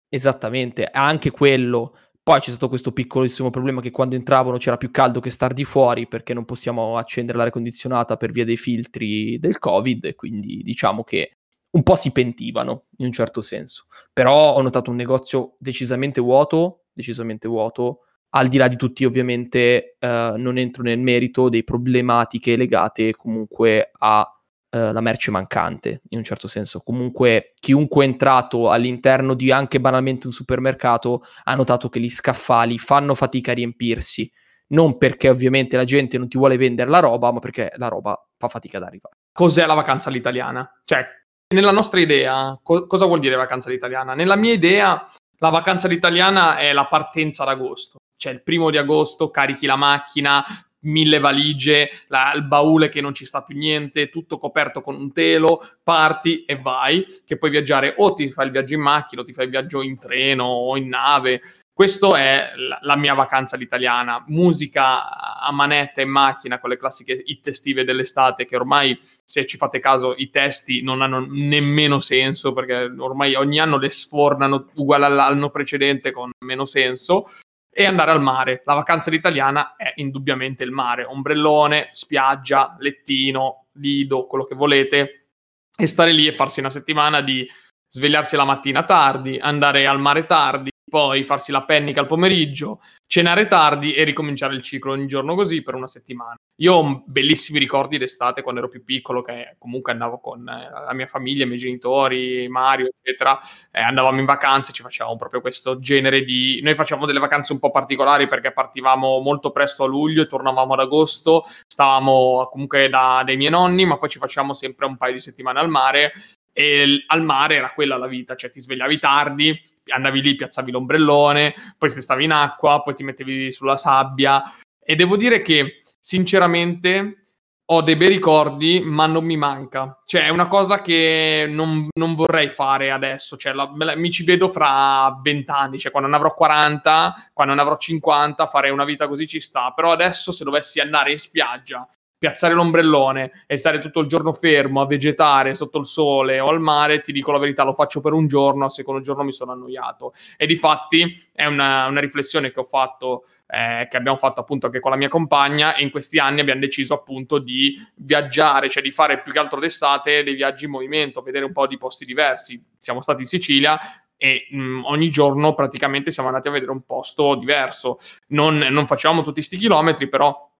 Esattamente, 0.10 0.86
anche 0.86 1.32
quello. 1.32 1.98
Poi 2.24 2.40
c'è 2.40 2.52
stato 2.52 2.70
questo 2.70 2.94
piccolissimo 2.94 3.50
problema 3.50 3.82
che 3.82 3.92
quando 3.92 4.16
entravano 4.16 4.56
c'era 4.56 4.78
più 4.78 4.92
caldo 4.92 5.20
che 5.20 5.30
star 5.30 5.54
di 5.54 5.66
fuori 5.66 6.08
perché 6.08 6.34
non 6.34 6.46
possiamo 6.46 6.98
accendere 6.98 7.38
l'aria 7.38 7.52
condizionata 7.52 8.16
per 8.16 8.32
via 8.32 8.46
dei 8.46 8.56
filtri 8.56 9.38
del 9.40 9.60
Covid 9.60 10.06
e 10.06 10.16
quindi 10.16 10.62
diciamo 10.64 11.04
che 11.04 11.40
un 11.72 11.84
po' 11.84 11.98
si 11.98 12.14
pentivano 12.14 12.86
in 12.98 13.08
un 13.08 13.12
certo 13.12 13.42
senso. 13.42 13.88
Però 14.14 14.54
ho 14.54 14.62
notato 14.62 14.90
un 14.90 14.96
negozio 14.96 15.56
decisamente 15.60 16.22
vuoto, 16.22 16.84
decisamente 16.94 17.50
vuoto, 17.50 18.04
al 18.30 18.48
di 18.48 18.58
là 18.58 18.70
di 18.70 18.78
tutti 18.78 19.04
ovviamente 19.04 19.98
eh, 20.00 20.34
non 20.38 20.58
entro 20.58 20.82
nel 20.82 21.00
merito 21.00 21.50
dei 21.50 21.66
problematiche 21.66 22.56
legate 22.56 23.16
comunque 23.16 23.92
alla 24.00 24.28
eh, 24.74 25.02
merce 25.02 25.30
mancante, 25.30 26.02
in 26.10 26.18
un 26.18 26.24
certo 26.24 26.48
senso. 26.48 26.82
Comunque 26.82 27.54
chiunque 27.60 28.04
è 28.04 28.08
entrato 28.08 28.72
all'interno 28.72 29.36
di 29.36 29.52
anche 29.52 29.80
banalmente 29.80 30.26
un 30.26 30.34
supermercato 30.34 31.24
ha 31.44 31.54
notato 31.54 31.90
che 31.90 32.00
gli 32.00 32.10
scaffali 32.10 32.80
fanno 32.80 33.14
fatica 33.14 33.52
a 33.52 33.56
riempirsi, 33.56 34.30
non 34.70 34.98
perché 34.98 35.30
ovviamente 35.30 35.78
la 35.78 35.84
gente 35.84 36.18
non 36.18 36.28
ti 36.28 36.38
vuole 36.38 36.58
vendere 36.58 36.90
la 36.90 37.00
roba, 37.00 37.32
ma 37.32 37.40
perché 37.40 37.72
la 37.76 37.88
roba 37.88 38.20
fa 38.38 38.48
fatica 38.48 38.78
ad 38.78 38.84
arrivare. 38.84 39.18
Cos'è 39.32 39.66
la 39.68 39.76
vacanza 39.76 40.10
all'italiana? 40.10 40.80
Cioè, 40.84 41.06
nella 41.54 41.72
nostra 41.72 42.00
idea, 42.00 42.60
co- 42.64 42.88
cosa 42.88 43.06
vuol 43.06 43.20
dire 43.20 43.36
vacanza 43.36 43.70
all'italiana? 43.70 44.16
Nella 44.16 44.36
mia 44.36 44.54
idea, 44.54 45.08
la 45.38 45.50
vacanza 45.50 45.86
all'italiana 45.86 46.58
è 46.58 46.74
la 46.74 46.88
partenza 46.88 47.44
ad 47.44 47.50
agosto 47.50 48.00
cioè 48.24 48.32
il 48.32 48.42
primo 48.42 48.70
di 48.70 48.78
agosto 48.78 49.30
carichi 49.30 49.66
la 49.66 49.76
macchina, 49.76 50.46
mille 50.84 51.20
valigie, 51.20 51.90
la, 52.08 52.32
il 52.36 52.46
baule 52.46 52.90
che 52.90 53.02
non 53.02 53.14
ci 53.14 53.26
sta 53.26 53.44
più 53.44 53.58
niente, 53.58 54.10
tutto 54.10 54.38
coperto 54.38 54.82
con 54.82 54.96
un 54.96 55.12
telo, 55.12 55.62
parti 55.84 56.44
e 56.44 56.56
vai, 56.56 57.06
che 57.26 57.38
puoi 57.38 57.52
viaggiare. 57.52 57.94
O 57.98 58.14
ti 58.14 58.30
fai 58.32 58.46
il 58.46 58.52
viaggio 58.52 58.74
in 58.74 58.82
macchina 58.82 59.22
o 59.22 59.26
ti 59.26 59.34
fai 59.34 59.46
il 59.46 59.52
viaggio 59.52 59.82
in 59.82 59.98
treno 59.98 60.46
o 60.46 60.78
in 60.78 60.88
nave. 60.88 61.42
Questa 61.74 62.16
è 62.20 62.52
la, 62.82 62.96
mia 62.96 63.16
vacanza 63.16 63.56
all'italiana, 63.56 64.24
musica 64.28 65.40
a 65.40 65.52
manetta 65.52 66.02
in 66.02 66.10
macchina 66.10 66.60
con 66.60 66.70
le 66.70 66.78
classiche 66.78 67.20
hit 67.26 67.48
estive 67.48 67.84
dell'estate 67.84 68.46
che 68.46 68.56
ormai, 68.56 69.00
se 69.24 69.48
ci 69.48 69.58
fate 69.58 69.80
caso, 69.80 70.14
i 70.16 70.30
testi 70.30 70.84
non 70.84 71.02
hanno 71.02 71.26
nemmeno 71.28 71.98
senso 71.98 72.54
perché 72.54 72.94
ormai 72.96 73.34
ogni 73.34 73.60
anno 73.60 73.80
le 73.80 73.90
sfornano 73.90 74.70
uguale 74.76 75.06
all'anno 75.06 75.50
precedente 75.50 76.12
con 76.12 76.30
meno 76.46 76.66
senso 76.66 77.26
e 77.74 77.86
andare 77.86 78.12
al 78.12 78.22
mare. 78.22 78.62
La 78.66 78.76
vacanza 78.76 79.10
italiana 79.12 79.76
è 79.76 79.92
indubbiamente 79.96 80.64
il 80.64 80.72
mare, 80.72 81.04
ombrellone, 81.06 81.90
spiaggia, 81.92 82.76
lettino, 82.80 83.66
lido, 83.74 84.28
quello 84.28 84.46
che 84.46 84.56
volete, 84.56 85.28
e 85.76 85.88
stare 85.88 86.12
lì 86.12 86.28
e 86.28 86.36
farsi 86.36 86.60
una 86.60 86.70
settimana 86.70 87.22
di 87.22 87.48
svegliarsi 87.96 88.36
la 88.36 88.44
mattina 88.44 88.84
tardi, 88.84 89.38
andare 89.38 89.86
al 89.86 90.00
mare 90.00 90.26
tardi, 90.26 90.72
poi 90.90 91.24
farsi 91.24 91.52
la 91.52 91.64
pennica 91.64 92.02
al 92.02 92.08
pomeriggio, 92.08 92.80
cenare 93.06 93.46
tardi 93.46 93.94
e 93.94 94.04
ricominciare 94.04 94.56
il 94.56 94.64
ciclo 94.64 94.94
ogni 94.94 95.06
giorno 95.06 95.36
così 95.36 95.62
per 95.62 95.76
una 95.76 95.86
settimana. 95.86 96.36
Io 96.58 96.74
ho 96.74 97.04
bellissimi 97.06 97.60
ricordi 97.60 97.98
d'estate 97.98 98.42
quando 98.42 98.62
ero 98.62 98.70
più 98.70 98.84
piccolo, 98.84 99.22
che 99.22 99.56
comunque 99.60 99.92
andavo 99.92 100.20
con 100.20 100.48
eh, 100.48 100.70
la 100.70 100.94
mia 100.94 101.06
famiglia, 101.06 101.44
i 101.44 101.48
miei 101.48 101.60
genitori, 101.60 102.48
Mario, 102.48 102.90
eccetera, 103.00 103.40
eh, 103.72 103.82
andavamo 103.82 104.20
in 104.20 104.26
vacanze, 104.26 104.72
ci 104.72 104.82
facevamo 104.82 105.16
proprio 105.16 105.42
questo 105.42 105.78
genere 105.78 106.24
di... 106.24 106.62
Noi 106.64 106.74
facevamo 106.74 107.06
delle 107.06 107.20
vacanze 107.20 107.54
un 107.54 107.60
po' 107.60 107.70
particolari 107.70 108.28
perché 108.28 108.52
partivamo 108.52 109.20
molto 109.20 109.52
presto 109.52 109.84
a 109.84 109.88
luglio 109.88 110.24
e 110.24 110.28
tornavamo 110.28 110.74
ad 110.74 110.80
agosto, 110.80 111.44
stavamo 111.68 112.50
comunque 112.52 112.90
da, 112.90 113.22
dai 113.24 113.38
miei 113.38 113.52
nonni, 113.52 113.86
ma 113.86 113.98
poi 113.98 114.10
ci 114.10 114.20
facevamo 114.20 114.54
sempre 114.54 114.88
un 114.88 114.98
paio 114.98 115.14
di 115.14 115.20
settimane 115.20 115.60
al 115.60 115.70
mare 115.70 116.12
e 116.54 117.04
al 117.08 117.24
mare 117.24 117.56
era 117.56 117.74
quella 117.74 117.98
la 117.98 118.08
vita, 118.08 118.36
cioè 118.36 118.50
ti 118.50 118.62
svegliavi 118.62 119.00
tardi, 119.00 119.60
andavi 119.88 120.22
lì, 120.22 120.36
piazzavi 120.36 120.72
l'ombrellone, 120.72 121.54
poi 121.78 121.92
ti 121.92 122.00
stavi 122.00 122.24
in 122.24 122.32
acqua, 122.32 122.82
poi 122.82 122.94
ti 122.94 123.04
mettevi 123.04 123.52
sulla 123.52 123.76
sabbia 123.76 124.42
e 124.80 124.96
devo 124.96 125.18
dire 125.18 125.42
che 125.42 125.82
sinceramente 126.00 127.18
ho 127.66 127.82
dei 127.82 127.96
bei 127.96 128.10
ricordi, 128.10 128.82
ma 128.82 129.06
non 129.08 129.24
mi 129.24 129.38
manca. 129.38 130.00
Cioè, 130.04 130.26
è 130.26 130.30
una 130.30 130.48
cosa 130.48 130.82
che 130.82 131.46
non, 131.50 131.88
non 131.94 132.14
vorrei 132.14 132.50
fare 132.50 132.92
adesso. 132.92 133.38
Cioè, 133.38 133.54
la, 133.54 133.72
mi 133.96 134.12
ci 134.12 134.26
vedo 134.26 134.50
fra 134.50 135.18
vent'anni, 135.24 135.80
cioè 135.80 135.92
quando 135.92 136.10
ne 136.10 136.16
avrò 136.16 136.34
40, 136.34 137.32
quando 137.34 137.54
ne 137.54 137.62
avrò 137.62 137.78
50, 137.78 138.48
fare 138.48 138.70
una 138.70 138.84
vita 138.84 139.08
così 139.08 139.26
ci 139.26 139.40
sta. 139.40 139.72
Però 139.74 139.92
adesso, 139.92 140.32
se 140.34 140.44
dovessi 140.44 140.82
andare 140.82 141.12
in 141.12 141.18
spiaggia 141.18 141.88
piazzare 142.24 142.54
l'ombrellone 142.54 143.44
e 143.46 143.58
stare 143.58 143.80
tutto 143.80 144.00
il 144.00 144.08
giorno 144.08 144.32
fermo 144.32 144.80
a 144.80 144.86
vegetare 144.86 145.54
sotto 145.56 145.78
il 145.78 145.86
sole 145.86 146.40
o 146.40 146.48
al 146.48 146.62
mare, 146.62 147.02
ti 147.02 147.12
dico 147.12 147.34
la 147.34 147.38
verità, 147.38 147.66
lo 147.66 147.74
faccio 147.74 148.00
per 148.00 148.14
un 148.14 148.28
giorno, 148.28 148.64
al 148.64 148.72
secondo 148.72 149.02
giorno 149.02 149.24
mi 149.24 149.34
sono 149.34 149.52
annoiato. 149.52 150.14
E 150.38 150.46
di 150.46 150.56
fatti 150.56 151.22
è 151.34 151.44
una, 151.44 151.88
una 151.88 152.00
riflessione 152.00 152.50
che 152.52 152.62
ho 152.62 152.64
fatto, 152.64 153.26
eh, 153.46 153.90
che 153.90 153.98
abbiamo 153.98 154.16
fatto 154.16 154.40
appunto 154.40 154.68
anche 154.68 154.80
con 154.80 154.92
la 154.92 154.96
mia 154.96 155.10
compagna 155.10 155.76
e 155.76 155.84
in 155.84 155.92
questi 155.92 156.18
anni 156.18 156.40
abbiamo 156.40 156.62
deciso 156.62 156.94
appunto 156.94 157.40
di 157.40 157.76
viaggiare, 157.96 158.70
cioè 158.70 158.82
di 158.82 158.92
fare 158.92 159.22
più 159.22 159.34
che 159.34 159.40
altro 159.40 159.60
d'estate 159.60 160.24
dei 160.24 160.36
viaggi 160.36 160.64
in 160.64 160.72
movimento, 160.72 161.22
vedere 161.22 161.44
un 161.44 161.52
po' 161.52 161.68
di 161.68 161.76
posti 161.76 162.06
diversi. 162.06 162.64
Siamo 162.78 163.02
stati 163.02 163.24
in 163.24 163.28
Sicilia, 163.28 163.78
e 164.16 164.48
mh, 164.50 164.58
mm, 164.58 164.84
ogni 164.86 165.10
giorno 165.10 165.54
praticamente 165.54 166.10
siamo 166.10 166.30
andati 166.30 166.48
a 166.48 166.52
vedere 166.52 166.72
un 166.72 166.86
posto 166.86 167.36
diverso. 167.36 167.98
Non, 168.28 168.56
non 168.58 168.88
facevamo 168.88 169.20
tutti 169.20 169.42
questi 169.42 169.58
chilometri, 169.58 170.08
però 170.08 170.52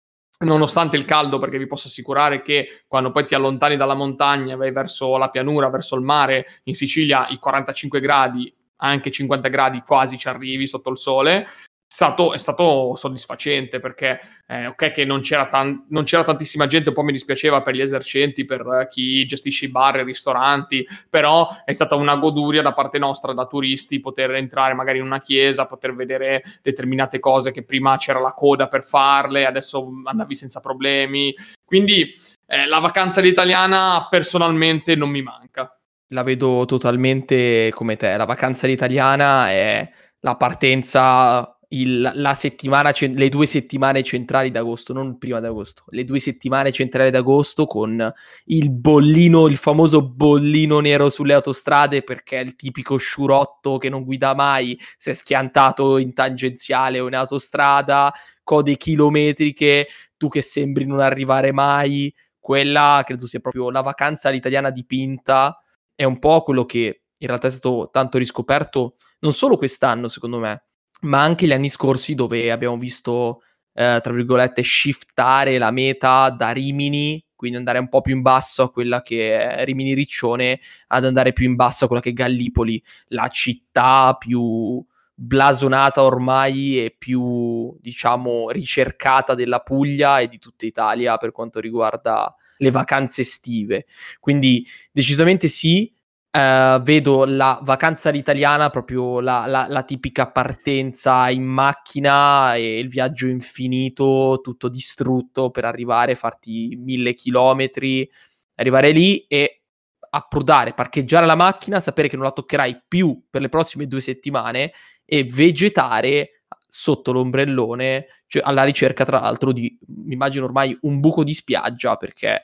nonostante 0.44 0.98
il 0.98 1.06
caldo, 1.06 1.38
perché 1.38 1.58
vi 1.58 1.68
posso 1.68 1.88
assicurare 1.88 2.42
che 2.42 2.84
quando 2.88 3.12
poi 3.12 3.26
ti 3.26 3.36
allontani 3.36 3.76
dalla 3.76 3.96
montagna, 3.96 4.56
vai 4.56 4.72
verso 4.72 5.18
la 5.18 5.30
pianura, 5.30 5.70
verso 5.70 5.96
il 5.96 6.02
mare, 6.02 6.62
in 6.64 6.76
Sicilia 6.76 7.28
i 7.30 7.38
45 7.38 8.00
gradi, 8.00 8.54
anche 8.78 9.12
50 9.12 9.48
gradi 9.50 9.82
quasi 9.82 10.18
ci 10.18 10.28
arrivi 10.28 10.68
sotto 10.68 10.90
il 10.90 10.98
sole, 10.98 11.48
stato, 11.94 12.34
è 12.34 12.40
stato 12.40 12.96
soddisfacente 12.96 13.80
perché 13.80 14.20
eh, 14.48 14.66
ok 14.66 14.90
che 14.90 15.06
non 15.06 15.20
c'era, 15.20 15.46
tan- 15.46 15.86
non 15.90 16.06
c'era, 16.06 16.24
tantissima 16.24 16.66
gente, 16.66 16.90
un 16.90 16.96
po' 16.96 17.04
mi 17.04 17.12
dispiaceva 17.12 17.62
per 17.62 17.76
gli 17.76 17.82
esercenti, 17.82 18.46
per 18.46 18.88
chi 18.90 19.24
gestisce 19.26 19.66
i 19.66 19.70
bar 19.70 19.98
e 19.98 20.02
i 20.02 20.06
ristoranti, 20.06 20.88
però 21.08 21.48
è 21.64 21.72
stata 21.72 21.94
una 21.94 22.16
goduria 22.16 22.64
da 22.64 22.74
parte 22.74 22.98
nostra, 22.98 23.34
da 23.34 23.46
turisti, 23.46 24.00
poter 24.00 24.32
entrare 24.34 24.74
magari 24.74 24.98
in 24.98 25.04
una 25.04 25.22
chiesa, 25.22 25.68
poter 25.68 25.94
vedere 25.94 26.42
determinate 26.64 27.20
cose 27.20 27.52
che 27.52 27.64
prima 27.64 27.96
c'era 27.98 28.20
la 28.20 28.34
coda 28.34 28.68
per 28.68 28.84
farle, 28.84 29.46
adesso 29.46 29.88
andavi 30.04 30.34
senza 30.34 30.62
problemi. 30.62 31.32
Quindi 31.64 32.12
eh, 32.48 32.66
la 32.66 32.80
vacanza 32.80 33.20
all'italiana 33.20 34.08
personalmente 34.10 34.96
non 34.96 35.12
mi 35.12 35.22
manca. 35.22 35.80
La 36.08 36.24
vedo 36.24 36.66
totalmente 36.66 37.70
come 37.72 37.98
te, 37.98 38.18
la 38.18 38.26
vacanza 38.26 38.66
all'italiana 38.66 39.52
è 39.52 39.88
la 40.22 40.36
partenza 40.36 41.53
il, 41.74 42.32
settimana, 42.36 42.94
le 42.96 43.30
due 43.30 43.46
settimane 43.46 44.04
centrali 44.04 44.52
d'agosto, 44.52 44.94
non 44.94 45.18
prima 45.18 45.40
d'agosto, 45.40 45.84
le 45.90 46.06
due 46.06 46.20
settimane 46.20 46.72
centrali 46.72 47.10
d'agosto 47.10 47.66
con 47.66 48.12
il 48.46 48.70
bollino, 48.70 49.48
il 49.48 49.58
famoso 49.58 50.08
bollino 50.08 50.80
nero 50.80 51.10
sulle 51.10 51.34
autostrade 51.34 52.04
perché 52.04 52.40
è 52.40 52.44
il 52.44 52.56
tipico 52.56 52.98
sciurotto 52.98 53.78
che 53.78 53.90
non 53.90 54.04
guida 54.04 54.36
mai, 54.36 54.80
si 54.98 55.10
è 55.10 55.14
schiantato 55.14 55.98
in 55.98 56.14
tangenziale 56.14 57.00
o 57.00 57.08
in 57.08 57.16
autostrada, 57.16 58.14
code 58.44 58.78
chilometriche, 58.78 59.88
tu 60.18 60.28
che 60.28 60.42
sembri 60.42 60.86
non 60.86 61.00
arrivare 61.00 61.52
mai, 61.52 62.14
quella 62.38 63.02
credo 63.06 63.26
sia 63.26 63.40
proprio 63.40 63.72
la 63.72 63.82
vacanza 63.82 64.30
all'italiana 64.30 64.70
dipinta, 64.70 65.60
è 65.96 66.04
un 66.04 66.20
po' 66.20 66.44
quello 66.44 66.66
che 66.66 67.04
in 67.18 67.28
realtà 67.28 67.48
è 67.48 67.52
stato 67.52 67.90
tanto 67.92 68.18
riscoperto 68.18 68.98
non 69.20 69.32
solo 69.32 69.56
quest'anno 69.56 70.10
secondo 70.10 70.40
me, 70.40 70.66
ma 71.04 71.22
anche 71.22 71.48
gli 71.48 71.54
anni 71.54 71.70
scorsi 71.70 72.16
dove 72.16 72.52
abbiamo 72.52 72.78
visto, 72.78 73.44
eh, 73.74 74.00
tra 74.02 74.14
virgolette, 74.14 74.62
shiftare 74.64 75.58
la 75.58 75.72
meta 75.72 76.30
da 76.30 76.52
Rimini, 76.52 77.24
quindi 77.36 77.58
andare 77.58 77.80
un 77.80 77.90
po' 77.90 78.02
più 78.02 78.16
in 78.16 78.22
basso 78.22 78.64
a 78.64 78.72
quella 78.72 79.02
che 79.02 79.38
è 79.38 79.66
Rimini 79.66 79.94
Riccione, 79.94 80.60
ad 80.88 81.06
andare 81.06 81.34
più 81.34 81.46
in 81.46 81.56
basso 81.56 81.86
a 81.86 81.88
quella 81.88 82.02
che 82.02 82.10
è 82.10 82.14
Gallipoli, 82.14 82.82
la 83.08 83.28
città 83.28 84.16
più 84.18 84.84
blasonata 85.16 86.04
ormai 86.04 86.84
e 86.84 86.96
più, 86.98 87.78
diciamo, 87.80 88.50
ricercata 88.50 89.36
della 89.36 89.60
Puglia 89.60 90.20
e 90.20 90.28
di 90.28 90.40
tutta 90.40 90.66
Italia 90.66 91.18
per 91.18 91.32
quanto 91.32 91.60
riguarda 91.60 92.34
le 92.58 92.72
vacanze 92.72 93.22
estive. 93.22 93.86
Quindi 94.20 94.66
decisamente 94.92 95.48
sì, 95.48 95.94
Uh, 96.36 96.82
vedo 96.82 97.26
la 97.26 97.60
vacanza 97.62 98.10
all'italiana, 98.10 98.72
proprio 98.72 99.20
la, 99.20 99.46
la, 99.46 99.68
la, 99.70 99.84
tipica 99.84 100.32
partenza 100.32 101.30
in 101.30 101.44
macchina 101.44 102.56
e 102.56 102.80
il 102.80 102.88
viaggio 102.88 103.28
infinito, 103.28 104.40
tutto 104.42 104.68
distrutto 104.68 105.52
per 105.52 105.66
arrivare, 105.66 106.16
farti 106.16 106.76
mille 106.76 107.14
chilometri, 107.14 108.10
arrivare 108.56 108.90
lì 108.90 109.24
e 109.28 109.62
approdare, 110.10 110.74
parcheggiare 110.74 111.28
la 111.28 111.36
macchina, 111.36 111.80
sapere 111.80 112.08
che 112.08 112.16
non 112.16 112.26
la 112.26 112.32
toccherai 112.32 112.82
più 112.88 113.26
per 113.30 113.42
le 113.42 113.50
prossime 113.50 113.86
due 113.86 114.02
settimane 114.02 114.74
e 115.06 115.26
vegetare 115.26 116.46
sotto 116.68 117.12
l'ombrellone, 117.12 118.08
cioè 118.26 118.42
alla 118.44 118.64
ricerca 118.64 119.06
tra 119.06 119.20
l'altro 119.20 119.52
di, 119.52 119.78
mi 119.88 120.14
immagino 120.14 120.46
ormai, 120.46 120.76
un 120.82 121.00
buco 121.00 121.24
di 121.24 121.36
spiaggia 121.36 121.96
perché 121.96 122.42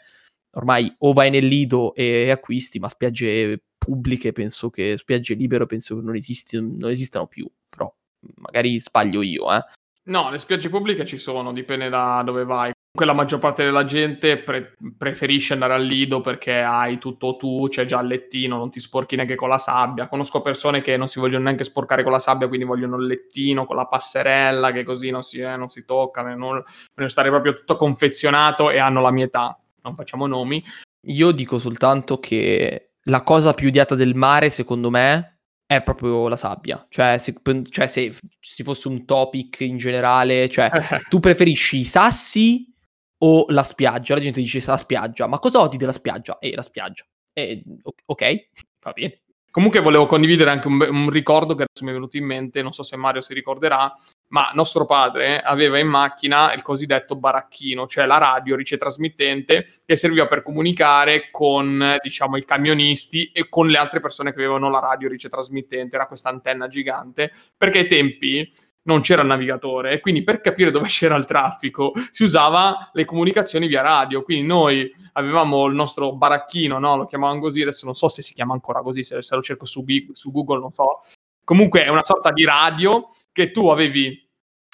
ormai 0.52 0.94
o 1.00 1.12
vai 1.12 1.32
nel 1.32 1.48
lido 1.48 1.96
e 1.96 2.30
acquisti, 2.30 2.78
ma 2.78 2.88
spiagge 2.88 3.64
pubbliche 3.80 4.32
penso 4.34 4.70
che 4.70 4.96
spiagge 4.98 5.34
libere 5.34 5.66
penso 5.66 5.96
che 5.96 6.02
non, 6.04 6.16
esisti, 6.16 6.62
non 6.62 6.92
esistano 6.92 7.26
più, 7.26 7.50
però 7.68 7.92
magari 8.36 8.80
sbaglio 8.80 9.24
io, 9.24 9.52
eh. 9.52 9.64
No, 10.10 10.32
le 10.32 10.40
spiagge 10.40 10.70
pubbliche 10.70 11.06
ci 11.06 11.18
sono, 11.18 11.54
dipende 11.54 11.88
da 11.88 12.24
dove 12.26 12.44
vai. 12.44 12.72
la 12.94 13.14
maggior 13.14 13.38
parte 13.38 13.64
della 13.64 13.86
gente 13.86 14.38
pre- 14.38 14.76
preferisce 14.98 15.54
andare 15.54 15.76
al 15.76 15.84
lido 15.84 16.22
perché 16.22 16.62
hai 16.62 16.98
tutto 16.98 17.36
tu, 17.36 17.68
c'è 17.70 17.86
già 17.86 18.00
il 18.02 18.08
lettino, 18.08 18.58
non 18.58 18.72
ti 18.72 18.80
sporchi 18.80 19.16
neanche 19.16 19.36
con 19.36 19.50
la 19.50 19.60
sabbia. 19.60 20.08
Conosco 20.08 20.42
persone 20.42 20.82
che 20.82 20.98
non 20.98 21.08
si 21.08 21.20
vogliono 21.20 21.44
neanche 21.44 21.64
sporcare 21.64 22.02
con 22.02 22.12
la 22.12 22.20
sabbia, 22.20 22.48
quindi 22.48 22.66
vogliono 22.66 22.98
il 22.98 23.06
lettino 23.06 23.66
con 23.66 23.76
la 23.76 23.86
passerella, 23.86 24.72
che 24.72 24.84
così 24.84 25.12
non 25.12 25.22
si, 25.22 25.40
eh, 25.40 25.56
non 25.56 25.68
si 25.70 25.86
toccano, 25.86 26.30
non, 26.30 26.38
vogliono 26.38 27.10
stare 27.10 27.30
proprio 27.30 27.54
tutto 27.54 27.76
confezionato 27.76 28.72
e 28.72 28.80
hanno 28.80 29.02
la 29.02 29.12
mia 29.12 29.26
età. 29.26 29.60
Non 29.84 29.94
facciamo 29.94 30.26
nomi. 30.26 30.64
Io 31.04 31.32
dico 31.32 31.60
soltanto 31.60 32.20
che 32.20 32.89
la 33.10 33.24
cosa 33.24 33.54
più 33.54 33.68
odiata 33.68 33.96
del 33.96 34.16
mare, 34.16 34.50
secondo 34.50 34.90
me, 34.90 35.40
è 35.66 35.84
proprio 35.84 36.28
la 36.28 36.36
sabbia. 36.36 36.86
Cioè 36.90 37.18
se, 37.18 37.36
cioè, 37.70 37.88
se 37.88 38.16
ci 38.40 38.64
fosse 38.64 38.88
un 38.88 39.06
topic 39.06 39.60
in 39.62 39.78
generale, 39.78 40.50
cioè 40.50 40.70
tu 41.10 41.20
preferisci 41.20 41.80
i 41.80 41.84
sassi 41.84 42.74
o 43.20 43.46
la 43.50 43.64
spiaggia. 43.64 44.16
La 44.16 44.22
gente 44.22 44.42
dice 44.42 44.64
la 44.66 44.78
spiaggia, 44.78 45.28
ma 45.28 45.40
cosa 45.40 45.62
odi 45.62 45.78
della 45.78 45.92
spiaggia? 45.92 46.38
Eh, 46.40 46.56
la 46.56 46.64
spiaggia. 46.64 47.06
Eh, 47.34 47.64
ok, 48.06 48.48
va 48.82 48.92
bene. 48.94 49.22
Comunque 49.52 49.80
volevo 49.80 50.06
condividere 50.06 50.52
anche 50.52 50.68
un, 50.68 50.80
un, 50.80 51.10
ricordo 51.10 51.56
che 51.56 51.64
adesso 51.64 51.84
mi 51.84 51.90
è 51.90 51.94
venuto 51.94 52.18
in 52.18 52.26
mente, 52.26 52.62
non 52.62 52.72
so 52.72 52.84
se 52.84 52.96
Mario 52.96 53.22
si 53.22 53.34
ricorderà, 53.34 53.92
ma 54.28 54.52
nostro 54.54 54.86
padre 54.86 55.40
aveva 55.40 55.80
in 55.80 55.88
macchina 55.88 56.54
il 56.54 56.62
cosiddetto 56.62 57.16
baracchino, 57.16 57.88
cioè 57.88 58.06
la 58.06 58.20
radio 58.20 58.56
ricetrasmittente 58.56 59.82
che 59.86 59.96
serviva 59.96 60.28
per 60.28 60.44
comunicare 60.44 61.30
con, 61.32 61.98
diciamo, 62.02 62.38
i 62.38 62.46
camionisti 62.46 63.32
e 63.34 63.50
con 63.50 63.68
le 63.70 63.80
altre 63.80 64.00
persone 64.00 64.32
che 64.32 64.38
avevano 64.38 64.70
la 64.70 64.80
radio 64.80 65.10
ricetrasmittente, 65.10 65.96
era 65.96 66.06
questa 66.06 66.30
antenna 66.30 66.68
gigante, 66.68 67.32
perché 67.58 67.80
ai 67.80 67.88
tempi 67.88 68.54
non 68.84 69.02
c'era 69.02 69.22
il 69.22 69.28
navigatore 69.28 69.92
e 69.92 70.00
quindi 70.00 70.24
per 70.24 70.42
capire 70.42 70.72
dove 70.72 70.88
c'era 70.90 71.16
il 71.16 71.26
traffico 71.26 71.92
si 72.12 72.24
usava 72.24 72.90
le 72.94 73.06
comunicazioni 73.06 73.68
via 73.68 73.82
radio. 73.82 74.24
Quindi 74.24 74.46
noi 74.46 74.92
avevamo 75.14 75.66
il 75.66 75.76
nostro 75.76 76.16
baracchino, 76.16 76.80
no? 76.80 76.98
lo 76.98 77.06
chiamavano 77.06 77.40
così, 77.40 77.62
adesso 77.62 77.86
non 77.86 77.96
so 77.96 78.08
se 78.08 78.22
si 78.22 78.34
chiama 78.34 78.54
ancora 78.54 78.82
così, 78.82 79.04
se, 79.04 79.22
se 79.22 79.36
lo 79.36 79.42
cerco 79.42 79.66
su, 79.66 79.84
su, 80.14 80.32
Google 80.32 80.60
non 80.60 80.74
so. 80.74 81.02
Comunque 81.44 81.84
è 81.84 81.90
una 81.90 82.04
sorta 82.04 82.32
di 82.32 82.46
radio 82.46 83.10
che 83.32 83.52
tu 83.52 83.70
avevi, 83.70 84.28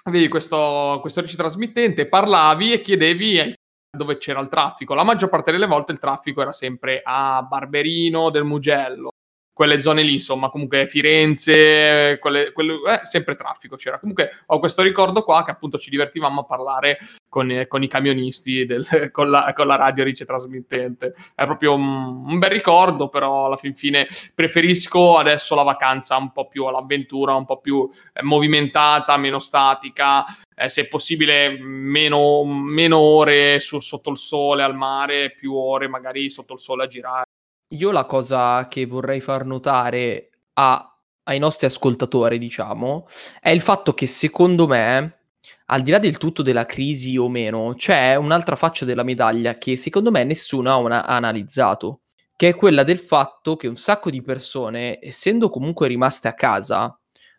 avevi 0.04 0.28
questo, 0.28 0.98
questo 1.02 1.22
ricetrasmittente, 1.22 2.08
parlavi 2.08 2.74
e 2.74 2.82
chiedevi 2.82 3.54
dove 3.96 4.18
c'era 4.18 4.42
il 4.42 4.50
traffico. 4.50 4.94
La 4.94 5.04
maggior 5.04 5.30
parte 5.30 5.52
delle 5.52 5.68
volte 5.68 5.94
il 5.94 6.00
traffico 6.00 6.42
era 6.42 6.52
sempre 6.52 7.02
a 7.04 7.42
Barberino 7.44 8.30
del 8.30 8.44
Mugello, 8.44 9.12
quelle 9.56 9.80
zone 9.80 10.04
lì, 10.04 10.12
insomma, 10.12 10.50
comunque 10.50 10.86
Firenze, 10.86 12.18
quelle, 12.20 12.52
quelle, 12.52 12.74
eh, 12.74 13.06
sempre 13.06 13.36
traffico 13.36 13.78
c'era. 13.78 14.00
Comunque 14.00 14.32
ho 14.48 14.60
questo 14.60 14.82
ricordo 14.82 15.24
qua 15.24 15.46
che 15.46 15.52
appunto 15.52 15.78
ci 15.78 15.90
divertivamo 15.90 16.42
a 16.42 16.44
parlare 16.44 16.98
con, 17.30 17.50
eh, 17.50 17.66
con 17.66 17.82
i 17.82 17.88
camionisti 17.88 18.66
del, 18.66 18.86
con, 19.14 19.30
la, 19.30 19.54
con, 19.56 19.68
la, 19.68 19.78
radio 19.78 20.04
ricetrasmittente. 20.04 21.16
È 21.34 21.46
proprio 21.46 21.74
un, 21.74 22.26
un, 22.28 22.38
bel 22.38 22.50
ricordo, 22.50 23.08
però 23.08 23.46
alla 23.46 23.56
fin 23.56 23.74
fine 23.74 24.10
preferisco 24.34 25.18
adesso 25.18 25.56
la 25.56 25.64
vacanza 25.64 26.18
un 26.18 26.34
po' 26.34 26.48
più 26.50 26.66
all'avventura, 26.66 27.34
un 27.34 27.46
po' 27.46 27.62
più 27.62 27.90
eh, 28.12 28.24
movimentata, 28.24 29.16
meno 29.16 29.40
statica, 29.40 30.26
eh, 30.54 30.68
se 30.68 30.90
possibile 30.90 31.58
meno, 31.62 32.44
meno 32.44 32.98
ore 32.98 33.62
su, 33.62 33.80
sotto 33.80 34.10
il 34.10 34.18
sole 34.18 34.64
al 34.64 34.76
mare, 34.76 35.32
più 35.32 35.56
ore 35.56 35.88
magari 35.88 36.30
sotto 36.30 36.52
il 36.52 36.60
sole 36.60 36.84
a 36.84 36.88
girare. 36.88 37.24
Io 37.70 37.92
la 37.92 38.06
cosa 38.06 38.68
che 38.68 38.86
vorrei 38.86 39.20
far 39.22 39.46
notare 39.46 40.30
a 40.54 40.90
ai 41.28 41.40
nostri 41.40 41.66
ascoltatori, 41.66 42.38
diciamo, 42.38 43.08
è 43.42 43.50
il 43.50 43.60
fatto 43.62 43.96
che 43.96 44.06
secondo 44.06 44.68
me, 44.68 45.22
al 45.68 45.82
di 45.82 45.90
là 45.90 45.98
del 45.98 46.18
tutto 46.20 46.44
della 46.44 46.68
crisi 46.68 47.18
o 47.18 47.28
meno, 47.30 47.74
c'è 47.76 48.14
un'altra 48.16 48.56
faccia 48.56 48.86
della 48.86 49.02
medaglia 49.02 49.58
che 49.58 49.76
secondo 49.76 50.12
me 50.12 50.24
nessuno 50.24 50.70
ha, 50.72 50.78
una- 50.78 51.04
ha 51.04 51.16
analizzato, 51.16 52.02
che 52.36 52.50
è 52.50 52.56
quella 52.56 52.84
del 52.84 53.00
fatto 53.00 53.56
che 53.56 53.68
un 53.68 53.76
sacco 53.76 54.12
di 54.12 54.22
persone, 54.22 55.00
essendo 55.02 55.50
comunque 55.50 55.88
rimaste 55.88 56.28
a 56.28 56.36
casa 56.36 56.96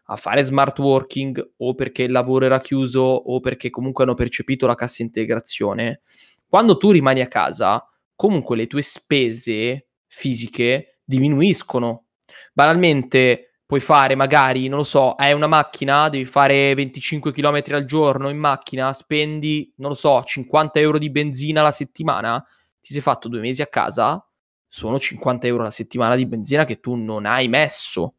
a 0.09 0.17
fare 0.17 0.43
smart 0.43 0.79
working 0.81 1.53
o 1.59 1.75
perché 1.75 2.03
il 2.05 2.13
lavoro 2.13 2.45
era 2.45 2.61
chiuso 2.61 3.01
o 3.01 3.39
perché 3.41 3.71
comunque 3.71 4.03
hanno 4.05 4.15
percepito 4.15 4.67
la 4.67 4.75
cassa 4.75 5.03
integrazione, 5.03 6.01
quando 6.49 6.77
tu 6.77 6.91
rimani 6.91 7.21
a 7.21 7.29
casa, 7.29 7.85
comunque 8.15 8.57
le 8.57 8.67
tue 8.67 8.83
spese 8.83 9.86
fisiche 10.17 11.01
diminuiscono. 11.05 12.07
Banalmente 12.55 13.59
puoi 13.67 13.81
fare 13.81 14.15
magari, 14.15 14.67
non 14.69 14.79
lo 14.79 14.85
so, 14.85 15.13
hai 15.13 15.35
una 15.35 15.47
macchina, 15.47 16.09
devi 16.09 16.25
fare 16.25 16.75
25 16.75 17.33
km 17.33 17.63
al 17.73 17.85
giorno 17.85 18.31
in 18.31 18.39
macchina, 18.39 18.95
spendi, 18.95 19.75
non 19.77 19.91
lo 19.91 19.95
so, 19.95 20.23
50 20.23 20.81
euro 20.81 20.99
di 20.99 21.11
benzina 21.11 21.61
alla 21.61 21.71
settimana, 21.71 22.43
ti 22.81 22.95
sei 22.95 23.03
fatto 23.03 23.29
due 23.29 23.41
mesi 23.41 23.61
a 23.61 23.67
casa, 23.67 24.27
sono 24.67 24.99
50 24.99 25.47
euro 25.47 25.63
alla 25.63 25.71
settimana 25.71 26.17
di 26.17 26.25
benzina 26.25 26.65
che 26.65 26.81
tu 26.81 26.95
non 26.95 27.27
hai 27.27 27.49
messo. 27.49 28.15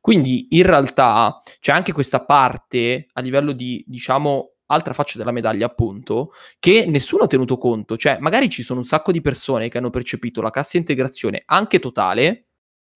Quindi 0.00 0.48
in 0.50 0.64
realtà 0.64 1.40
c'è 1.60 1.70
anche 1.70 1.92
questa 1.92 2.24
parte 2.24 3.06
a 3.12 3.20
livello 3.20 3.52
di, 3.52 3.84
diciamo, 3.86 4.54
altra 4.70 4.92
faccia 4.92 5.18
della 5.18 5.32
medaglia, 5.32 5.66
appunto, 5.66 6.32
che 6.58 6.86
nessuno 6.86 7.24
ha 7.24 7.26
tenuto 7.26 7.58
conto. 7.58 7.96
Cioè, 7.96 8.18
magari 8.20 8.48
ci 8.48 8.62
sono 8.62 8.80
un 8.80 8.84
sacco 8.84 9.12
di 9.12 9.20
persone 9.20 9.68
che 9.68 9.78
hanno 9.78 9.90
percepito 9.90 10.40
la 10.40 10.50
cassa 10.50 10.76
integrazione 10.76 11.42
anche 11.46 11.78
totale, 11.78 12.46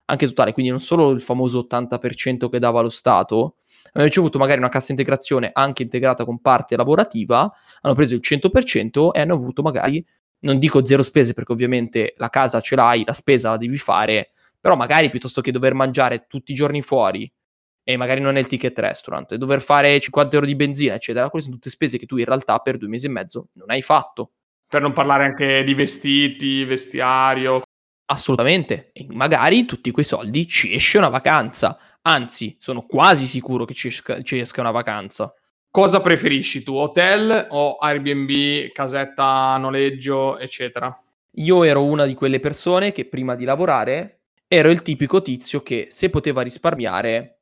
anche 0.06 0.26
totale, 0.26 0.52
quindi 0.52 0.70
non 0.70 0.80
solo 0.80 1.10
il 1.10 1.20
famoso 1.20 1.66
80% 1.70 2.48
che 2.48 2.58
dava 2.58 2.80
lo 2.80 2.90
Stato, 2.90 3.56
hanno 3.92 4.04
ricevuto 4.04 4.38
magari 4.38 4.58
una 4.58 4.68
cassa 4.68 4.92
integrazione 4.92 5.50
anche 5.52 5.82
integrata 5.82 6.24
con 6.24 6.40
parte 6.40 6.76
lavorativa, 6.76 7.50
hanno 7.80 7.94
preso 7.94 8.14
il 8.14 8.20
100% 8.22 9.10
e 9.12 9.20
hanno 9.20 9.34
avuto 9.34 9.62
magari, 9.62 10.04
non 10.40 10.58
dico 10.58 10.84
zero 10.84 11.02
spese 11.02 11.32
perché 11.32 11.52
ovviamente 11.52 12.14
la 12.18 12.28
casa 12.28 12.60
ce 12.60 12.76
l'hai, 12.76 13.02
la 13.04 13.14
spesa 13.14 13.50
la 13.50 13.56
devi 13.56 13.76
fare, 13.78 14.32
però 14.60 14.76
magari 14.76 15.10
piuttosto 15.10 15.40
che 15.40 15.50
dover 15.50 15.74
mangiare 15.74 16.26
tutti 16.28 16.52
i 16.52 16.54
giorni 16.54 16.82
fuori 16.82 17.30
e 17.84 17.96
magari 17.96 18.20
non 18.20 18.36
è 18.36 18.40
il 18.40 18.46
ticket 18.46 18.76
restaurant, 18.78 19.32
e 19.32 19.38
dover 19.38 19.60
fare 19.60 20.00
50 20.00 20.34
euro 20.34 20.46
di 20.46 20.56
benzina, 20.56 20.94
eccetera, 20.94 21.28
quelle 21.28 21.44
sono 21.44 21.56
tutte 21.56 21.70
spese 21.70 21.98
che 21.98 22.06
tu 22.06 22.16
in 22.16 22.24
realtà 22.24 22.58
per 22.58 22.78
due 22.78 22.88
mesi 22.88 23.06
e 23.06 23.10
mezzo 23.10 23.48
non 23.52 23.70
hai 23.70 23.82
fatto. 23.82 24.32
Per 24.66 24.80
non 24.80 24.92
parlare 24.92 25.24
anche 25.24 25.62
di 25.62 25.74
vestiti, 25.74 26.64
vestiario. 26.64 27.62
Assolutamente, 28.06 28.90
e 28.92 29.06
magari 29.10 29.66
tutti 29.66 29.90
quei 29.90 30.04
soldi 30.04 30.46
ci 30.46 30.74
esce 30.74 30.98
una 30.98 31.08
vacanza, 31.10 31.78
anzi, 32.02 32.56
sono 32.58 32.86
quasi 32.86 33.26
sicuro 33.26 33.64
che 33.64 33.74
ci 33.74 33.88
esca, 33.88 34.22
ci 34.22 34.38
esca 34.38 34.60
una 34.62 34.70
vacanza. 34.70 35.32
Cosa 35.70 36.00
preferisci 36.00 36.62
tu, 36.62 36.74
hotel 36.74 37.48
o 37.50 37.76
Airbnb, 37.76 38.70
casetta 38.72 39.56
noleggio, 39.58 40.38
eccetera? 40.38 40.96
Io 41.36 41.64
ero 41.64 41.84
una 41.84 42.06
di 42.06 42.14
quelle 42.14 42.38
persone 42.38 42.92
che 42.92 43.06
prima 43.06 43.34
di 43.34 43.44
lavorare 43.44 44.20
ero 44.46 44.70
il 44.70 44.82
tipico 44.82 45.20
tizio 45.20 45.62
che 45.62 45.86
se 45.88 46.10
poteva 46.10 46.42
risparmiare 46.42 47.33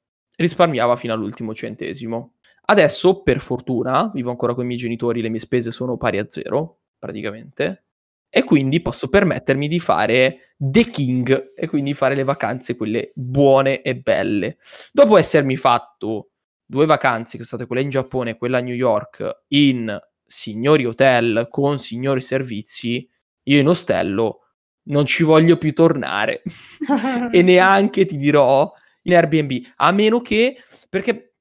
risparmiava 0.43 0.97
fino 0.97 1.15
all'ultimo 1.15 1.55
centesimo. 1.55 2.35
Adesso, 2.65 3.23
per 3.23 3.41
fortuna, 3.41 4.11
vivo 4.13 4.31
ancora 4.31 4.55
con 4.55 4.65
i 4.65 4.67
miei 4.67 4.79
genitori, 4.79 5.23
le 5.23 5.31
mie 5.31 5.39
spese 5.39 5.71
sono 5.71 5.97
pari 5.97 6.19
a 6.19 6.27
zero, 6.29 6.81
praticamente, 6.99 7.85
e 8.29 8.45
quindi 8.45 8.81
posso 8.81 9.09
permettermi 9.09 9.69
di 9.69 9.79
fare 9.79 10.55
The 10.57 10.85
King 10.85 11.53
e 11.55 11.67
quindi 11.67 11.93
fare 11.93 12.15
le 12.15 12.25
vacanze, 12.25 12.77
quelle 12.77 13.13
buone 13.15 13.83
e 13.83 13.97
belle. 13.97 14.59
Dopo 14.93 15.19
essermi 15.19 15.57
fatto 15.57 16.31
due 16.65 16.87
vacanze, 16.87 17.37
che 17.37 17.45
sono 17.45 17.59
state 17.59 17.67
quella 17.67 17.83
in 17.83 17.91
Giappone 17.91 18.31
e 18.31 18.37
quella 18.37 18.59
a 18.59 18.63
New 18.63 18.75
York, 18.75 19.43
in 19.49 19.99
signori 20.25 20.87
hotel 20.87 21.49
con 21.51 21.79
signori 21.79 22.23
servizi, 22.23 23.07
io 23.45 23.59
in 23.59 23.69
ostello 23.69 24.39
non 24.85 25.05
ci 25.05 25.25
voglio 25.25 25.59
più 25.59 25.75
tornare. 25.75 26.43
e 27.31 27.43
neanche 27.43 28.07
ti 28.07 28.17
dirò 28.17 28.73
in 29.03 29.15
Airbnb, 29.15 29.53
a 29.77 29.91
meno 29.93 30.21
che, 30.21 30.57
perché 30.89 31.33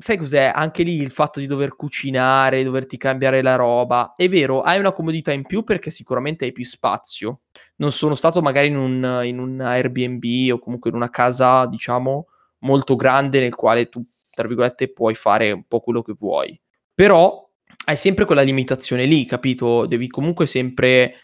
sai 0.00 0.16
cos'è? 0.16 0.50
Anche 0.54 0.82
lì 0.82 0.96
il 0.96 1.10
fatto 1.10 1.40
di 1.40 1.46
dover 1.46 1.76
cucinare, 1.76 2.64
doverti 2.64 2.96
cambiare 2.96 3.42
la 3.42 3.56
roba, 3.56 4.14
è 4.16 4.28
vero, 4.28 4.62
hai 4.62 4.78
una 4.78 4.92
comodità 4.92 5.32
in 5.32 5.44
più 5.44 5.62
perché 5.62 5.90
sicuramente 5.90 6.44
hai 6.44 6.52
più 6.52 6.64
spazio. 6.64 7.40
Non 7.76 7.92
sono 7.92 8.14
stato 8.14 8.40
magari 8.40 8.68
in 8.68 8.76
un, 8.76 9.20
in 9.24 9.38
un 9.38 9.60
Airbnb 9.60 10.52
o 10.52 10.58
comunque 10.58 10.90
in 10.90 10.96
una 10.96 11.10
casa, 11.10 11.66
diciamo, 11.66 12.26
molto 12.60 12.96
grande 12.96 13.40
nel 13.40 13.54
quale 13.54 13.88
tu, 13.88 14.04
tra 14.30 14.46
virgolette, 14.46 14.92
puoi 14.92 15.14
fare 15.14 15.52
un 15.52 15.64
po' 15.66 15.80
quello 15.80 16.02
che 16.02 16.14
vuoi. 16.16 16.58
Però 16.94 17.48
hai 17.84 17.96
sempre 17.96 18.24
quella 18.24 18.42
limitazione 18.42 19.04
lì, 19.04 19.24
capito? 19.26 19.86
Devi 19.86 20.08
comunque 20.08 20.46
sempre 20.46 21.14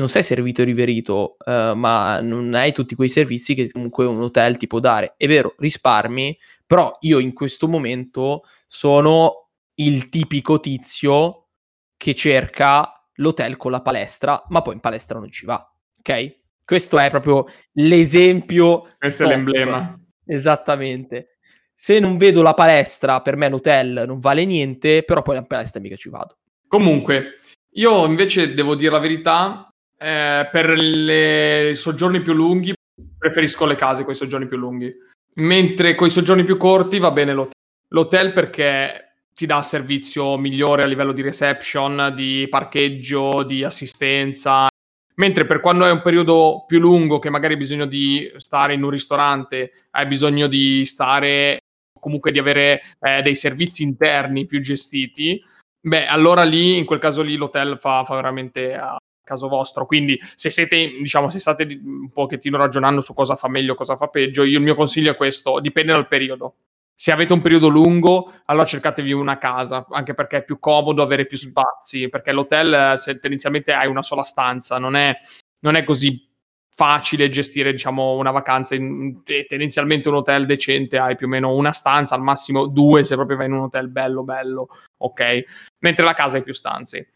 non 0.00 0.08
sei 0.08 0.22
servito 0.22 0.62
e 0.62 0.64
riverito, 0.64 1.36
uh, 1.44 1.74
ma 1.74 2.20
non 2.20 2.54
hai 2.54 2.72
tutti 2.72 2.94
quei 2.94 3.10
servizi 3.10 3.54
che 3.54 3.70
comunque 3.70 4.06
un 4.06 4.22
hotel 4.22 4.56
ti 4.56 4.66
può 4.66 4.80
dare. 4.80 5.14
È 5.18 5.26
vero, 5.28 5.54
risparmi, 5.58 6.36
però 6.66 6.96
io 7.00 7.18
in 7.18 7.34
questo 7.34 7.68
momento 7.68 8.44
sono 8.66 9.50
il 9.74 10.08
tipico 10.08 10.58
tizio 10.58 11.48
che 11.96 12.14
cerca 12.14 13.04
l'hotel 13.16 13.58
con 13.58 13.70
la 13.70 13.82
palestra, 13.82 14.42
ma 14.48 14.62
poi 14.62 14.74
in 14.74 14.80
palestra 14.80 15.18
non 15.18 15.30
ci 15.30 15.44
va, 15.44 15.70
ok? 15.98 16.38
Questo 16.64 16.98
è 16.98 17.10
proprio 17.10 17.46
l'esempio. 17.72 18.94
Questo 18.96 19.24
top. 19.24 19.32
è 19.32 19.34
l'emblema. 19.36 20.00
Esattamente. 20.24 21.36
Se 21.74 21.98
non 21.98 22.16
vedo 22.16 22.42
la 22.42 22.54
palestra, 22.54 23.20
per 23.20 23.36
me 23.36 23.48
l'hotel 23.48 24.04
non 24.06 24.18
vale 24.18 24.44
niente, 24.44 25.02
però 25.02 25.22
poi 25.22 25.34
la 25.34 25.42
palestra 25.42 25.80
mica 25.80 25.96
ci 25.96 26.08
vado. 26.08 26.38
Comunque, 26.68 27.40
Io 27.74 28.04
invece 28.06 28.54
devo 28.54 28.74
dire 28.74 28.90
la 28.90 28.98
verità, 28.98 29.69
eh, 30.02 30.48
per 30.50 30.70
i 30.70 31.76
soggiorni 31.76 32.22
più 32.22 32.32
lunghi 32.32 32.72
preferisco 33.18 33.66
le 33.66 33.74
case 33.74 34.02
con 34.02 34.12
i 34.12 34.16
soggiorni 34.16 34.46
più 34.46 34.56
lunghi, 34.56 34.92
mentre 35.34 35.94
con 35.94 36.06
i 36.06 36.10
soggiorni 36.10 36.44
più 36.44 36.56
corti 36.56 36.98
va 36.98 37.10
bene 37.10 37.34
l'hotel. 37.34 37.52
L'hotel 37.92 38.32
perché 38.32 39.14
ti 39.34 39.46
dà 39.46 39.62
servizio 39.62 40.38
migliore 40.38 40.82
a 40.82 40.86
livello 40.86 41.12
di 41.12 41.22
reception, 41.22 42.12
di 42.14 42.46
parcheggio, 42.48 43.42
di 43.42 43.62
assistenza, 43.62 44.68
mentre 45.16 45.44
per 45.44 45.60
quando 45.60 45.84
è 45.84 45.90
un 45.90 46.02
periodo 46.02 46.64
più 46.66 46.78
lungo 46.78 47.18
che 47.18 47.30
magari 47.30 47.54
hai 47.54 47.58
bisogno 47.58 47.86
di 47.86 48.30
stare 48.36 48.74
in 48.74 48.82
un 48.82 48.90
ristorante, 48.90 49.72
hai 49.90 50.06
bisogno 50.06 50.46
di 50.46 50.84
stare 50.84 51.58
comunque 51.98 52.32
di 52.32 52.38
avere 52.38 52.80
eh, 53.00 53.20
dei 53.20 53.34
servizi 53.34 53.82
interni 53.82 54.46
più 54.46 54.60
gestiti, 54.60 55.42
beh, 55.80 56.06
allora 56.06 56.44
lì, 56.44 56.78
in 56.78 56.86
quel 56.86 56.98
caso 56.98 57.20
lì, 57.22 57.36
l'hotel 57.36 57.78
fa, 57.78 58.04
fa 58.04 58.14
veramente 58.14 58.74
a 58.74 58.96
caso 59.30 59.48
vostro. 59.48 59.86
Quindi, 59.86 60.20
se 60.34 60.50
siete, 60.50 60.76
diciamo, 61.00 61.30
se 61.30 61.38
state 61.38 61.80
un 61.82 62.10
pochettino 62.10 62.56
ragionando 62.56 63.00
su 63.00 63.14
cosa 63.14 63.36
fa 63.36 63.48
meglio, 63.48 63.74
cosa 63.74 63.96
fa 63.96 64.08
peggio, 64.08 64.42
io 64.42 64.58
il 64.58 64.64
mio 64.64 64.74
consiglio 64.74 65.12
è 65.12 65.16
questo: 65.16 65.60
dipende 65.60 65.92
dal 65.92 66.08
periodo. 66.08 66.56
Se 66.94 67.12
avete 67.12 67.32
un 67.32 67.40
periodo 67.40 67.68
lungo, 67.68 68.30
allora 68.44 68.66
cercatevi 68.66 69.12
una 69.12 69.38
casa, 69.38 69.86
anche 69.90 70.12
perché 70.12 70.38
è 70.38 70.44
più 70.44 70.58
comodo 70.58 71.02
avere 71.02 71.24
più 71.24 71.38
spazi, 71.38 72.10
perché 72.10 72.30
l'hotel, 72.30 72.98
se 72.98 73.18
tendenzialmente 73.18 73.72
hai 73.72 73.88
una 73.88 74.02
sola 74.02 74.22
stanza, 74.22 74.78
non 74.78 74.96
è, 74.96 75.16
non 75.60 75.76
è 75.76 75.84
così 75.84 76.28
facile 76.72 77.28
gestire 77.28 77.72
diciamo 77.72 78.14
una 78.14 78.30
vacanza 78.30 78.74
in 78.74 79.22
tendenzialmente 79.24 80.08
un 80.08 80.14
hotel 80.14 80.46
decente 80.46 80.98
hai 80.98 81.16
più 81.16 81.26
o 81.26 81.28
meno 81.28 81.52
una 81.52 81.72
stanza 81.72 82.14
al 82.14 82.22
massimo 82.22 82.66
due 82.66 83.02
se 83.02 83.16
proprio 83.16 83.36
vai 83.36 83.46
in 83.46 83.52
un 83.54 83.64
hotel 83.64 83.88
bello 83.88 84.22
bello 84.22 84.68
ok 84.98 85.44
mentre 85.80 86.04
la 86.04 86.14
casa 86.14 86.36
hai 86.36 86.44
più 86.44 86.54
stanze 86.54 87.08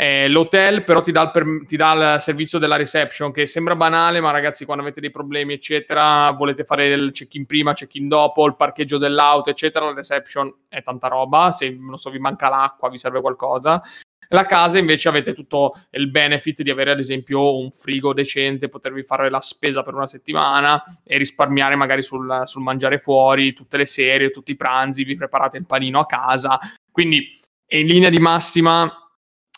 eh, 0.00 0.28
l'hotel 0.28 0.84
però 0.84 1.00
ti 1.00 1.10
dà, 1.10 1.22
il 1.22 1.30
per, 1.32 1.44
ti 1.66 1.76
dà, 1.76 2.14
il 2.14 2.20
servizio 2.20 2.60
della 2.60 2.76
reception 2.76 3.32
che 3.32 3.48
sembra 3.48 3.74
banale 3.74 4.20
ma 4.20 4.30
ragazzi 4.30 4.64
quando 4.64 4.84
avete 4.84 5.00
dei 5.00 5.10
problemi 5.10 5.54
eccetera 5.54 6.30
volete 6.38 6.62
fare 6.62 6.86
il 6.86 7.10
check-in 7.10 7.46
prima 7.46 7.72
check-in 7.72 8.06
dopo 8.06 8.46
il 8.46 8.54
parcheggio 8.54 8.96
dell'auto 8.96 9.50
eccetera 9.50 9.86
la 9.86 9.94
reception 9.94 10.54
è 10.68 10.84
tanta 10.84 11.08
roba 11.08 11.50
se 11.50 11.76
non 11.76 11.96
so 11.96 12.10
vi 12.10 12.20
manca 12.20 12.48
l'acqua 12.48 12.88
vi 12.88 12.96
serve 12.96 13.20
qualcosa 13.20 13.82
la 14.28 14.44
casa 14.44 14.78
invece 14.78 15.08
avete 15.08 15.34
tutto 15.34 15.74
il 15.90 16.08
benefit 16.10 16.62
di 16.62 16.70
avere 16.70 16.92
ad 16.92 16.98
esempio 16.98 17.58
un 17.58 17.72
frigo 17.72 18.12
decente, 18.12 18.68
potervi 18.68 19.02
fare 19.02 19.30
la 19.30 19.40
spesa 19.40 19.82
per 19.82 19.94
una 19.94 20.06
settimana 20.06 20.80
e 21.02 21.16
risparmiare 21.16 21.76
magari 21.76 22.02
sul, 22.02 22.42
sul 22.44 22.62
mangiare 22.62 22.98
fuori 22.98 23.54
tutte 23.54 23.78
le 23.78 23.86
serie, 23.86 24.30
tutti 24.30 24.50
i 24.50 24.56
pranzi, 24.56 25.04
vi 25.04 25.16
preparate 25.16 25.56
il 25.56 25.64
panino 25.64 25.98
a 26.00 26.04
casa. 26.04 26.58
Quindi 26.92 27.40
in 27.68 27.86
linea 27.86 28.10
di 28.10 28.18
massima 28.18 29.07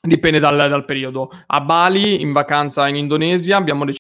dipende 0.06 0.38
dal, 0.38 0.56
dal 0.56 0.84
periodo. 0.84 1.30
A 1.46 1.60
Bali, 1.60 2.22
in 2.22 2.32
vacanza 2.32 2.88
in 2.88 2.96
Indonesia, 2.96 3.56
abbiamo 3.56 3.84
deciso 3.84 3.98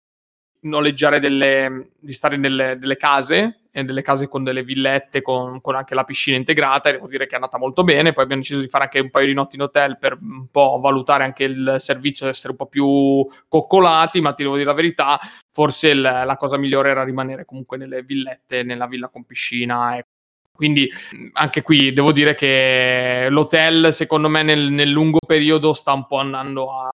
di 0.60 0.68
noleggiare 0.68 1.20
delle, 1.20 1.92
di 1.98 2.12
stare 2.12 2.36
nelle 2.36 2.76
delle 2.78 2.96
case 2.96 3.60
delle 3.72 4.02
case 4.02 4.26
con 4.26 4.42
delle 4.42 4.64
villette 4.64 5.22
con, 5.22 5.60
con, 5.60 5.76
anche 5.76 5.94
la 5.94 6.02
piscina 6.02 6.36
integrata 6.36 6.88
e 6.88 6.92
devo 6.92 7.06
dire 7.06 7.26
che 7.26 7.32
è 7.32 7.34
andata 7.36 7.56
molto 7.56 7.84
bene 7.84 8.12
poi 8.12 8.24
abbiamo 8.24 8.42
deciso 8.42 8.60
di 8.60 8.66
fare 8.68 8.84
anche 8.84 8.98
un 8.98 9.10
paio 9.10 9.26
di 9.26 9.32
notti 9.32 9.54
in 9.54 9.62
hotel 9.62 9.96
per 9.96 10.18
un 10.20 10.48
po' 10.50 10.80
valutare 10.82 11.22
anche 11.22 11.44
il 11.44 11.76
servizio 11.78 12.26
essere 12.26 12.50
un 12.50 12.56
po' 12.56 12.66
più 12.66 13.24
coccolati 13.46 14.20
ma 14.20 14.32
ti 14.32 14.42
devo 14.42 14.56
dire 14.56 14.66
la 14.66 14.74
verità 14.74 15.20
forse 15.52 15.90
il, 15.90 16.00
la 16.00 16.36
cosa 16.36 16.56
migliore 16.56 16.90
era 16.90 17.04
rimanere 17.04 17.44
comunque 17.44 17.76
nelle 17.76 18.02
villette 18.02 18.64
nella 18.64 18.86
villa 18.86 19.08
con 19.08 19.24
piscina 19.24 19.96
e 19.96 20.04
quindi 20.60 20.92
anche 21.32 21.62
qui 21.62 21.90
devo 21.94 22.12
dire 22.12 22.34
che 22.34 23.28
l'hotel 23.30 23.94
secondo 23.94 24.28
me 24.28 24.42
nel, 24.42 24.68
nel 24.70 24.90
lungo 24.90 25.20
periodo 25.26 25.72
sta 25.72 25.94
un 25.94 26.06
po' 26.06 26.18
andando 26.18 26.70
a 26.70 26.90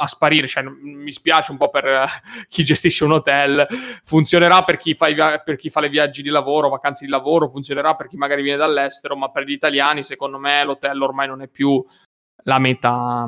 a 0.00 0.06
sparire, 0.06 0.46
cioè, 0.46 0.62
mi 0.62 1.10
spiace 1.10 1.50
un 1.50 1.58
po' 1.58 1.70
per 1.70 2.06
chi 2.48 2.64
gestisce 2.64 3.04
un 3.04 3.12
hotel, 3.12 3.66
funzionerà 4.04 4.62
per 4.62 4.76
chi, 4.76 4.96
via- 4.98 5.38
per 5.38 5.56
chi, 5.56 5.70
fa 5.70 5.84
i 5.84 5.88
viaggi 5.88 6.22
di 6.22 6.28
lavoro, 6.28 6.68
vacanze 6.68 7.04
di 7.04 7.10
lavoro, 7.10 7.48
funzionerà 7.48 7.94
per 7.96 8.06
chi 8.06 8.16
magari 8.16 8.42
viene 8.42 8.58
dall'estero, 8.58 9.16
ma 9.16 9.30
per 9.30 9.44
gli 9.44 9.52
italiani 9.52 10.02
secondo 10.02 10.38
me 10.38 10.62
l'hotel 10.64 11.00
ormai 11.02 11.26
non 11.26 11.42
è 11.42 11.48
più 11.48 11.84
la 12.44 12.58
meta, 12.58 13.26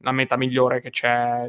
la 0.00 0.12
meta 0.12 0.36
migliore 0.36 0.80
che 0.80 0.90
c'è 0.90 1.46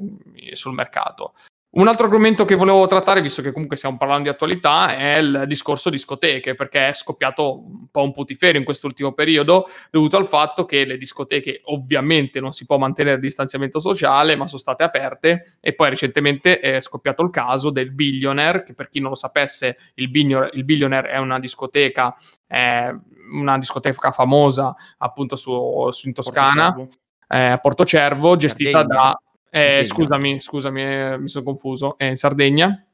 sul 0.53 0.73
mercato. 0.73 1.33
Un 1.71 1.87
altro 1.87 2.05
argomento 2.05 2.45
che 2.45 2.55
volevo 2.55 2.87
trattare, 2.87 3.21
visto 3.21 3.43
che 3.43 3.51
comunque 3.51 3.77
stiamo 3.77 3.95
parlando 3.95 4.23
di 4.23 4.29
attualità, 4.29 4.95
è 4.95 5.19
il 5.19 5.43
discorso 5.45 5.91
discoteche, 5.91 6.55
perché 6.55 6.87
è 6.87 6.93
scoppiato 6.95 7.63
un 7.63 7.91
po' 7.91 8.01
un 8.01 8.11
putiferio 8.11 8.57
in 8.57 8.65
quest'ultimo 8.65 9.13
periodo, 9.13 9.67
dovuto 9.91 10.17
al 10.17 10.25
fatto 10.25 10.65
che 10.65 10.83
le 10.83 10.97
discoteche 10.97 11.61
ovviamente 11.65 12.39
non 12.39 12.53
si 12.53 12.65
può 12.65 12.79
mantenere 12.79 13.17
il 13.17 13.21
distanziamento 13.21 13.79
sociale, 13.79 14.35
ma 14.35 14.47
sono 14.47 14.59
state 14.59 14.81
aperte 14.81 15.57
e 15.59 15.75
poi 15.75 15.89
recentemente 15.89 16.59
è 16.59 16.81
scoppiato 16.81 17.21
il 17.21 17.29
caso 17.29 17.69
del 17.69 17.91
Billionaire, 17.91 18.63
che 18.63 18.73
per 18.73 18.89
chi 18.89 18.99
non 18.99 19.09
lo 19.09 19.15
sapesse, 19.15 19.75
il, 19.93 20.09
Billionaire, 20.09 20.57
il 20.57 20.63
Billionaire 20.63 21.09
è 21.09 21.17
una 21.17 21.37
discoteca, 21.37 22.17
è 22.47 22.91
una 23.31 23.59
discoteca 23.59 24.11
famosa 24.11 24.75
appunto 24.97 25.35
su, 25.35 25.87
su 25.91 26.07
in 26.07 26.13
Toscana, 26.15 26.73
Porto 26.73 26.89
Cervo, 27.27 27.53
eh, 27.53 27.59
Porto 27.61 27.83
Cervo 27.83 28.35
gestita 28.37 28.79
Sardegna. 28.79 29.01
da 29.01 29.21
eh, 29.49 29.85
scusami, 29.85 30.41
scusami, 30.41 30.83
eh, 30.83 31.17
mi 31.17 31.27
sono 31.27 31.43
confuso. 31.43 31.97
È 31.97 32.05
in 32.05 32.15
Sardegna. 32.15 32.85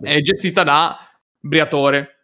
È 0.00 0.20
gestita 0.20 0.62
da 0.62 0.98
Briatore. 1.38 2.20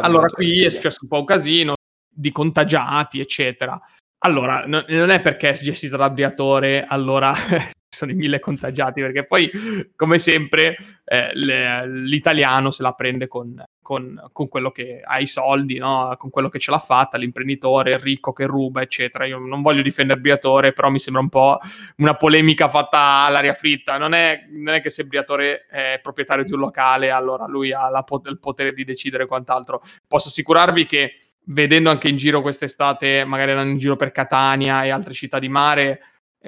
Allora, 0.00 0.28
qui 0.28 0.64
è 0.64 0.70
successo 0.70 0.98
un 1.02 1.08
po' 1.08 1.18
un 1.18 1.24
casino 1.24 1.74
di 2.08 2.30
contagiati, 2.32 3.20
eccetera. 3.20 3.80
Allora, 4.18 4.66
no, 4.66 4.84
non 4.88 5.10
è 5.10 5.20
perché 5.20 5.50
è 5.50 5.52
gestita 5.52 5.96
da 5.96 6.10
Briatore, 6.10 6.84
allora 6.84 7.32
sono 7.88 8.10
i 8.10 8.14
mille 8.14 8.38
contagiati, 8.38 9.00
perché 9.00 9.24
poi, 9.24 9.50
come 9.96 10.18
sempre, 10.18 10.76
eh, 11.04 11.30
le, 11.32 11.88
l'italiano 11.88 12.70
se 12.70 12.82
la 12.82 12.92
prende 12.92 13.28
con, 13.28 13.62
con, 13.80 14.28
con, 14.32 14.48
quello 14.48 14.70
che 14.70 15.00
ha 15.02 15.18
i 15.18 15.26
soldi, 15.26 15.78
no? 15.78 16.14
con 16.18 16.30
quello 16.30 16.48
che 16.48 16.58
ce 16.58 16.70
l'ha 16.70 16.78
fatta, 16.78 17.16
l'imprenditore, 17.16 17.92
il 17.92 17.98
ricco 17.98 18.32
che 18.32 18.44
ruba, 18.44 18.82
eccetera. 18.82 19.24
Io 19.24 19.38
non 19.38 19.62
voglio 19.62 19.82
difendere 19.82 20.20
Briatore, 20.20 20.72
però 20.72 20.90
mi 20.90 20.98
sembra 20.98 21.22
un 21.22 21.28
po' 21.28 21.58
una 21.96 22.14
polemica 22.14 22.68
fatta 22.68 23.24
all'aria 23.24 23.54
fritta. 23.54 23.96
Non 23.96 24.12
è, 24.12 24.46
non 24.50 24.74
è 24.74 24.80
che 24.80 24.90
se 24.90 25.04
Briatore 25.04 25.66
è 25.66 25.98
proprietario 26.02 26.44
di 26.44 26.52
un 26.52 26.60
locale, 26.60 27.10
allora 27.10 27.46
lui 27.46 27.72
ha 27.72 27.88
la, 27.88 28.04
il 28.26 28.38
potere 28.38 28.72
di 28.72 28.84
decidere 28.84 29.26
quant'altro. 29.26 29.80
Posso 30.06 30.28
assicurarvi 30.28 30.86
che 30.86 31.12
vedendo 31.50 31.88
anche 31.90 32.08
in 32.08 32.16
giro 32.16 32.42
quest'estate, 32.42 33.24
magari 33.24 33.52
andando 33.52 33.72
in 33.72 33.78
giro 33.78 33.96
per 33.96 34.12
Catania 34.12 34.84
e 34.84 34.90
altre 34.90 35.14
città 35.14 35.38
di 35.38 35.48
mare, 35.48 36.00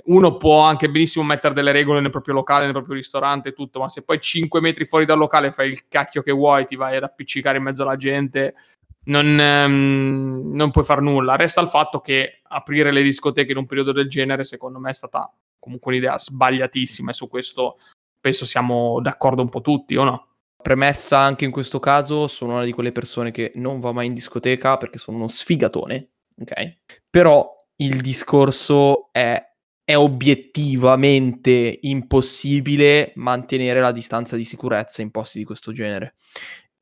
uno 0.05 0.37
può 0.37 0.63
anche 0.63 0.89
benissimo 0.89 1.25
mettere 1.25 1.55
delle 1.55 1.73
regole 1.73 2.01
nel 2.01 2.11
proprio 2.11 2.35
locale, 2.35 2.65
nel 2.65 2.73
proprio 2.73 2.95
ristorante 2.95 3.51
e 3.51 3.53
tutto, 3.53 3.81
ma 3.81 3.89
se 3.89 4.05
poi 4.05 4.21
5 4.21 4.61
metri 4.61 4.87
fuori 4.87 5.05
dal 5.05 5.19
locale 5.19 5.53
fai 5.53 5.71
il 5.71 5.89
cacchio 5.89 6.23
che 6.23 6.33
vuoi, 6.33 6.65
ti 6.65 6.77
vai 6.77 6.97
ad 6.97 7.03
appiccicare 7.03 7.59
in 7.59 7.65
mezzo 7.65 7.83
alla 7.83 7.97
gente, 7.97 8.55
non, 9.05 9.39
ehm, 9.41 10.53
non 10.55 10.71
puoi 10.71 10.85
far 10.85 11.01
nulla. 11.01 11.37
Resta 11.37 11.61
il 11.61 11.69
fatto 11.69 12.01
che 12.01 12.41
aprire 12.43 12.93
le 12.93 13.03
discoteche 13.03 13.53
in 13.53 13.59
un 13.59 13.67
periodo 13.67 13.93
del 13.93 14.09
genere, 14.09 14.45
secondo 14.45 14.79
me, 14.79 14.91
è 14.91 14.95
stata 14.95 15.33
comunque 15.59 15.93
un'idea 15.93 16.19
sbagliatissima 16.19 17.11
e 17.11 17.15
su 17.15 17.29
questo 17.29 17.79
penso 18.21 18.45
siamo 18.45 19.01
d'accordo 19.01 19.43
un 19.43 19.49
po' 19.49 19.61
tutti, 19.61 19.97
o 19.97 20.05
no? 20.05 20.27
Premessa 20.63 21.19
anche 21.19 21.47
in 21.47 21.51
questo 21.51 21.81
caso, 21.81 22.27
sono 22.27 22.55
una 22.55 22.65
di 22.65 22.73
quelle 22.73 22.93
persone 22.93 23.31
che 23.31 23.53
non 23.55 23.81
va 23.81 23.93
mai 23.93 24.07
in 24.07 24.15
discoteca 24.15 24.77
perché 24.77 24.99
sono 24.99 25.17
uno 25.17 25.29
sfigatone, 25.29 26.11
ok? 26.41 26.77
Però 27.09 27.57
il 27.77 28.03
discorso 28.03 29.09
è 29.11 29.50
è 29.91 29.97
obiettivamente 29.97 31.81
impossibile 31.83 33.11
mantenere 33.17 33.81
la 33.81 33.91
distanza 33.91 34.37
di 34.37 34.45
sicurezza 34.45 35.03
in 35.03 35.11
posti 35.11 35.39
di 35.39 35.45
questo 35.45 35.73
genere. 35.73 36.15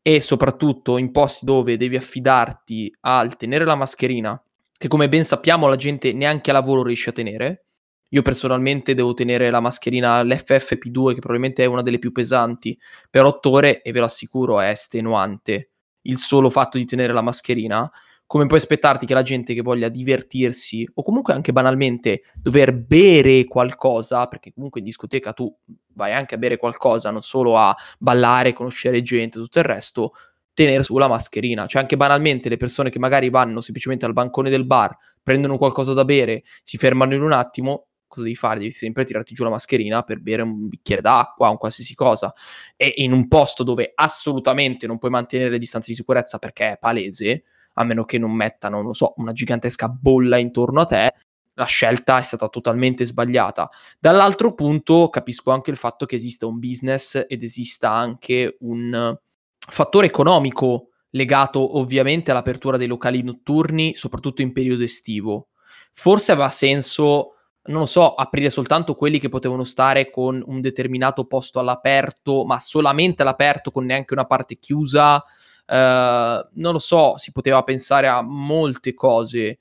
E 0.03 0.21
soprattutto 0.21 0.99
in 0.99 1.11
posti 1.11 1.47
dove 1.47 1.79
devi 1.79 1.97
affidarti 1.97 2.95
al 3.01 3.39
tenere 3.39 3.65
la 3.65 3.77
mascherina, 3.77 4.39
che 4.77 4.89
come 4.89 5.09
ben 5.09 5.25
sappiamo 5.25 5.69
la 5.69 5.77
gente 5.77 6.13
neanche 6.13 6.51
a 6.51 6.53
lavoro 6.53 6.83
riesce 6.83 7.09
a 7.09 7.15
tenere. 7.15 7.65
Io 8.11 8.21
personalmente 8.21 8.93
devo 8.93 9.15
tenere 9.15 9.49
la 9.49 9.61
mascherina 9.61 10.23
l'FFP2, 10.23 11.15
che 11.15 11.21
probabilmente 11.21 11.63
è 11.63 11.67
una 11.67 11.81
delle 11.81 11.99
più 11.99 12.13
pesanti, 12.13 12.79
per 13.09 13.25
otto 13.25 13.49
ore 13.49 13.81
e 13.81 13.91
ve 13.91 14.01
lo 14.01 14.05
assicuro 14.05 14.61
è 14.61 14.69
estenuante 14.69 15.71
il 16.03 16.19
solo 16.19 16.51
fatto 16.51 16.77
di 16.77 16.85
tenere 16.85 17.15
la 17.15 17.23
mascherina 17.23 17.91
come 18.29 18.45
puoi 18.45 18.59
aspettarti 18.59 19.07
che 19.07 19.15
la 19.15 19.23
gente 19.23 19.55
che 19.55 19.63
voglia 19.63 19.89
divertirsi 19.89 20.87
o 20.97 21.03
comunque 21.03 21.33
anche 21.33 21.51
banalmente 21.51 22.25
dover 22.35 22.75
bere 22.75 23.47
qualcosa, 23.47 24.27
perché 24.27 24.53
comunque 24.53 24.81
in 24.81 24.87
discoteca 24.87 25.33
tu 25.33 25.51
vai 25.95 26.13
anche 26.13 26.35
a 26.35 26.39
bere 26.39 26.59
qualcosa, 26.59 27.11
non 27.11 27.23
solo 27.23 27.57
a 27.57 27.75
ballare, 27.99 28.53
conoscere 28.53 29.01
gente, 29.01 29.39
tutto 29.39 29.61
il 29.61 29.65
resto, 29.65 30.13
tenere 30.53 30.83
sulla 30.83 31.09
mascherina. 31.09 31.67
Cioè 31.67 31.81
anche 31.81 31.97
banalmente 31.97 32.51
le 32.51 32.59
persone 32.59 32.91
che 32.91 32.99
magari 32.99 33.31
vanno 33.31 33.63
semplicemente 33.63 34.05
al 34.05 34.13
bancone 34.13 34.51
del 34.51 34.67
bar, 34.67 34.95
prendono 35.23 35.57
qualcosa 35.57 35.95
da 35.95 36.05
bere, 36.05 36.43
si 36.63 36.77
fermano 36.77 37.15
in 37.15 37.23
un 37.23 37.33
attimo, 37.33 37.87
cosa 38.07 38.25
devi 38.25 38.35
fare? 38.35 38.59
Devi 38.59 38.73
sempre 38.73 39.05
tirarti 39.05 39.33
giù 39.33 39.43
la 39.43 39.49
mascherina 39.49 40.03
per 40.03 40.21
bere 40.21 40.43
un 40.43 40.69
bicchiere 40.69 41.01
d'acqua, 41.01 41.49
un 41.49 41.57
qualsiasi 41.57 41.95
cosa. 41.95 42.35
E 42.77 42.93
in 42.97 43.13
un 43.13 43.27
posto 43.27 43.63
dove 43.63 43.91
assolutamente 43.95 44.87
non 44.87 44.99
puoi 44.99 45.11
mantenere 45.11 45.49
le 45.49 45.59
distanze 45.59 45.93
di 45.93 45.97
sicurezza 45.97 46.37
perché 46.37 46.73
è 46.73 46.77
palese, 46.79 47.45
a 47.79 47.85
meno 47.85 48.05
che 48.05 48.19
non 48.19 48.33
mettano, 48.33 48.83
non 48.83 48.93
so, 48.93 49.15
una 49.17 49.33
gigantesca 49.33 49.89
bolla 49.89 50.37
intorno 50.37 50.81
a 50.81 50.87
te, 50.87 51.15
la 51.55 51.65
scelta 51.65 52.19
è 52.19 52.23
stata 52.23 52.49
totalmente 52.49 53.05
sbagliata. 53.05 53.71
Dall'altro 53.99 54.53
punto 54.55 55.09
capisco 55.11 55.53
anche 55.53 55.71
il 55.71 55.77
fatto 55.77 56.05
che 56.05 56.17
esista 56.17 56.47
un 56.47 56.59
business 56.59 57.25
ed 57.29 57.43
esista 57.43 57.91
anche 57.91 58.57
un 58.61 59.17
fattore 59.59 60.07
economico 60.07 60.89
legato 61.11 61.79
ovviamente 61.79 62.31
all'apertura 62.31 62.77
dei 62.77 62.87
locali 62.87 63.23
notturni, 63.23 63.95
soprattutto 63.95 64.43
in 64.43 64.53
periodo 64.53 64.83
estivo. 64.83 65.49
Forse 65.93 66.33
aveva 66.33 66.51
senso, 66.51 67.35
non 67.65 67.81
lo 67.81 67.87
so, 67.87 68.15
aprire 68.15 68.51
soltanto 68.51 68.95
quelli 68.95 69.19
che 69.19 69.29
potevano 69.29 69.65
stare 69.65 70.11
con 70.11 70.43
un 70.47 70.61
determinato 70.61 71.27
posto 71.27 71.59
all'aperto, 71.61 72.45
ma 72.45 72.59
solamente 72.59 73.23
all'aperto 73.23 73.71
con 73.71 73.85
neanche 73.85 74.15
una 74.15 74.27
parte 74.27 74.59
chiusa. 74.59 75.25
Uh, 75.69 76.49
non 76.55 76.73
lo 76.73 76.79
so, 76.79 77.19
si 77.19 77.31
poteva 77.31 77.63
pensare 77.63 78.09
a 78.09 78.23
molte 78.23 78.95
cose 78.95 79.59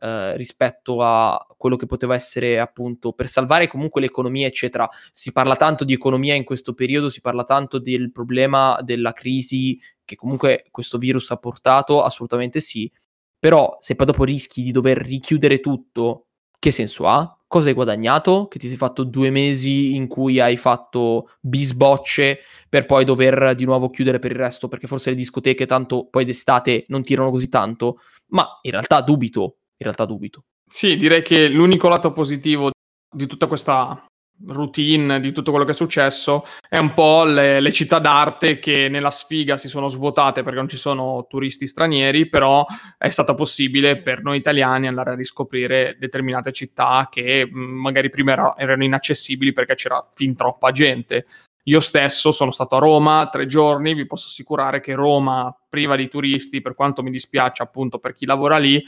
uh, 0.00 0.36
rispetto 0.36 1.02
a 1.02 1.44
quello 1.56 1.74
che 1.74 1.86
poteva 1.86 2.14
essere 2.14 2.60
appunto 2.60 3.12
per 3.12 3.26
salvare 3.26 3.66
comunque 3.66 4.00
l'economia, 4.00 4.46
eccetera. 4.46 4.88
Si 5.12 5.32
parla 5.32 5.56
tanto 5.56 5.82
di 5.82 5.92
economia 5.92 6.34
in 6.34 6.44
questo 6.44 6.74
periodo, 6.74 7.08
si 7.08 7.20
parla 7.20 7.42
tanto 7.42 7.78
del 7.78 8.12
problema 8.12 8.78
della 8.82 9.12
crisi 9.12 9.80
che 10.04 10.14
comunque 10.14 10.66
questo 10.70 10.96
virus 10.96 11.30
ha 11.32 11.36
portato, 11.36 12.02
assolutamente 12.04 12.60
sì. 12.60 12.90
Però 13.36 13.76
se 13.80 13.96
poi 13.96 14.06
dopo 14.06 14.24
rischi 14.24 14.62
di 14.62 14.70
dover 14.70 14.98
richiudere 14.98 15.60
tutto, 15.60 16.27
che 16.58 16.70
senso 16.70 17.06
ha? 17.06 17.32
Cosa 17.46 17.68
hai 17.68 17.74
guadagnato? 17.74 18.46
Che 18.48 18.58
ti 18.58 18.68
sei 18.68 18.76
fatto 18.76 19.04
due 19.04 19.30
mesi 19.30 19.94
in 19.94 20.06
cui 20.06 20.38
hai 20.38 20.56
fatto 20.56 21.30
bisbocce 21.40 22.40
per 22.68 22.84
poi 22.84 23.04
dover 23.04 23.54
di 23.54 23.64
nuovo 23.64 23.88
chiudere 23.88 24.18
per 24.18 24.32
il 24.32 24.36
resto, 24.36 24.68
perché 24.68 24.86
forse 24.86 25.10
le 25.10 25.16
discoteche 25.16 25.64
tanto 25.64 26.08
poi 26.10 26.24
d'estate 26.24 26.84
non 26.88 27.02
tirano 27.02 27.30
così 27.30 27.48
tanto. 27.48 28.00
Ma 28.28 28.46
in 28.62 28.72
realtà 28.72 29.00
dubito, 29.00 29.42
in 29.76 29.86
realtà 29.86 30.04
dubito. 30.04 30.44
Sì, 30.66 30.96
direi 30.96 31.22
che 31.22 31.48
l'unico 31.48 31.88
lato 31.88 32.12
positivo 32.12 32.70
di 33.10 33.26
tutta 33.26 33.46
questa 33.46 34.04
routine 34.46 35.20
di 35.20 35.32
tutto 35.32 35.50
quello 35.50 35.64
che 35.64 35.72
è 35.72 35.74
successo 35.74 36.44
è 36.68 36.78
un 36.78 36.94
po' 36.94 37.24
le, 37.24 37.60
le, 37.60 37.72
città 37.72 37.98
d'arte 37.98 38.58
che 38.58 38.88
nella 38.88 39.10
sfiga 39.10 39.56
si 39.56 39.68
sono 39.68 39.88
svuotate 39.88 40.42
perché 40.42 40.58
non 40.58 40.68
ci 40.68 40.76
sono 40.76 41.26
turisti 41.28 41.66
stranieri, 41.66 42.28
però 42.28 42.64
è 42.96 43.08
stato 43.08 43.34
possibile 43.34 44.00
per 44.00 44.22
noi 44.22 44.38
italiani 44.38 44.86
andare 44.86 45.10
a 45.10 45.14
riscoprire 45.14 45.96
determinate 45.98 46.52
città 46.52 47.08
che 47.10 47.48
magari 47.50 48.10
prima 48.10 48.32
era, 48.32 48.54
erano 48.56 48.84
inaccessibili 48.84 49.52
perché 49.52 49.74
c'era 49.74 50.06
fin 50.12 50.34
troppa 50.34 50.70
gente. 50.70 51.26
Io 51.64 51.80
stesso 51.80 52.32
sono 52.32 52.50
stato 52.50 52.76
a 52.76 52.78
Roma 52.78 53.28
tre 53.30 53.44
giorni, 53.44 53.92
vi 53.92 54.06
posso 54.06 54.28
assicurare 54.28 54.80
che 54.80 54.94
Roma, 54.94 55.54
priva 55.68 55.96
di 55.96 56.08
turisti, 56.08 56.62
per 56.62 56.74
quanto 56.74 57.02
mi 57.02 57.10
dispiace 57.10 57.62
appunto 57.62 57.98
per 57.98 58.14
chi 58.14 58.24
lavora 58.24 58.56
lì, 58.56 58.82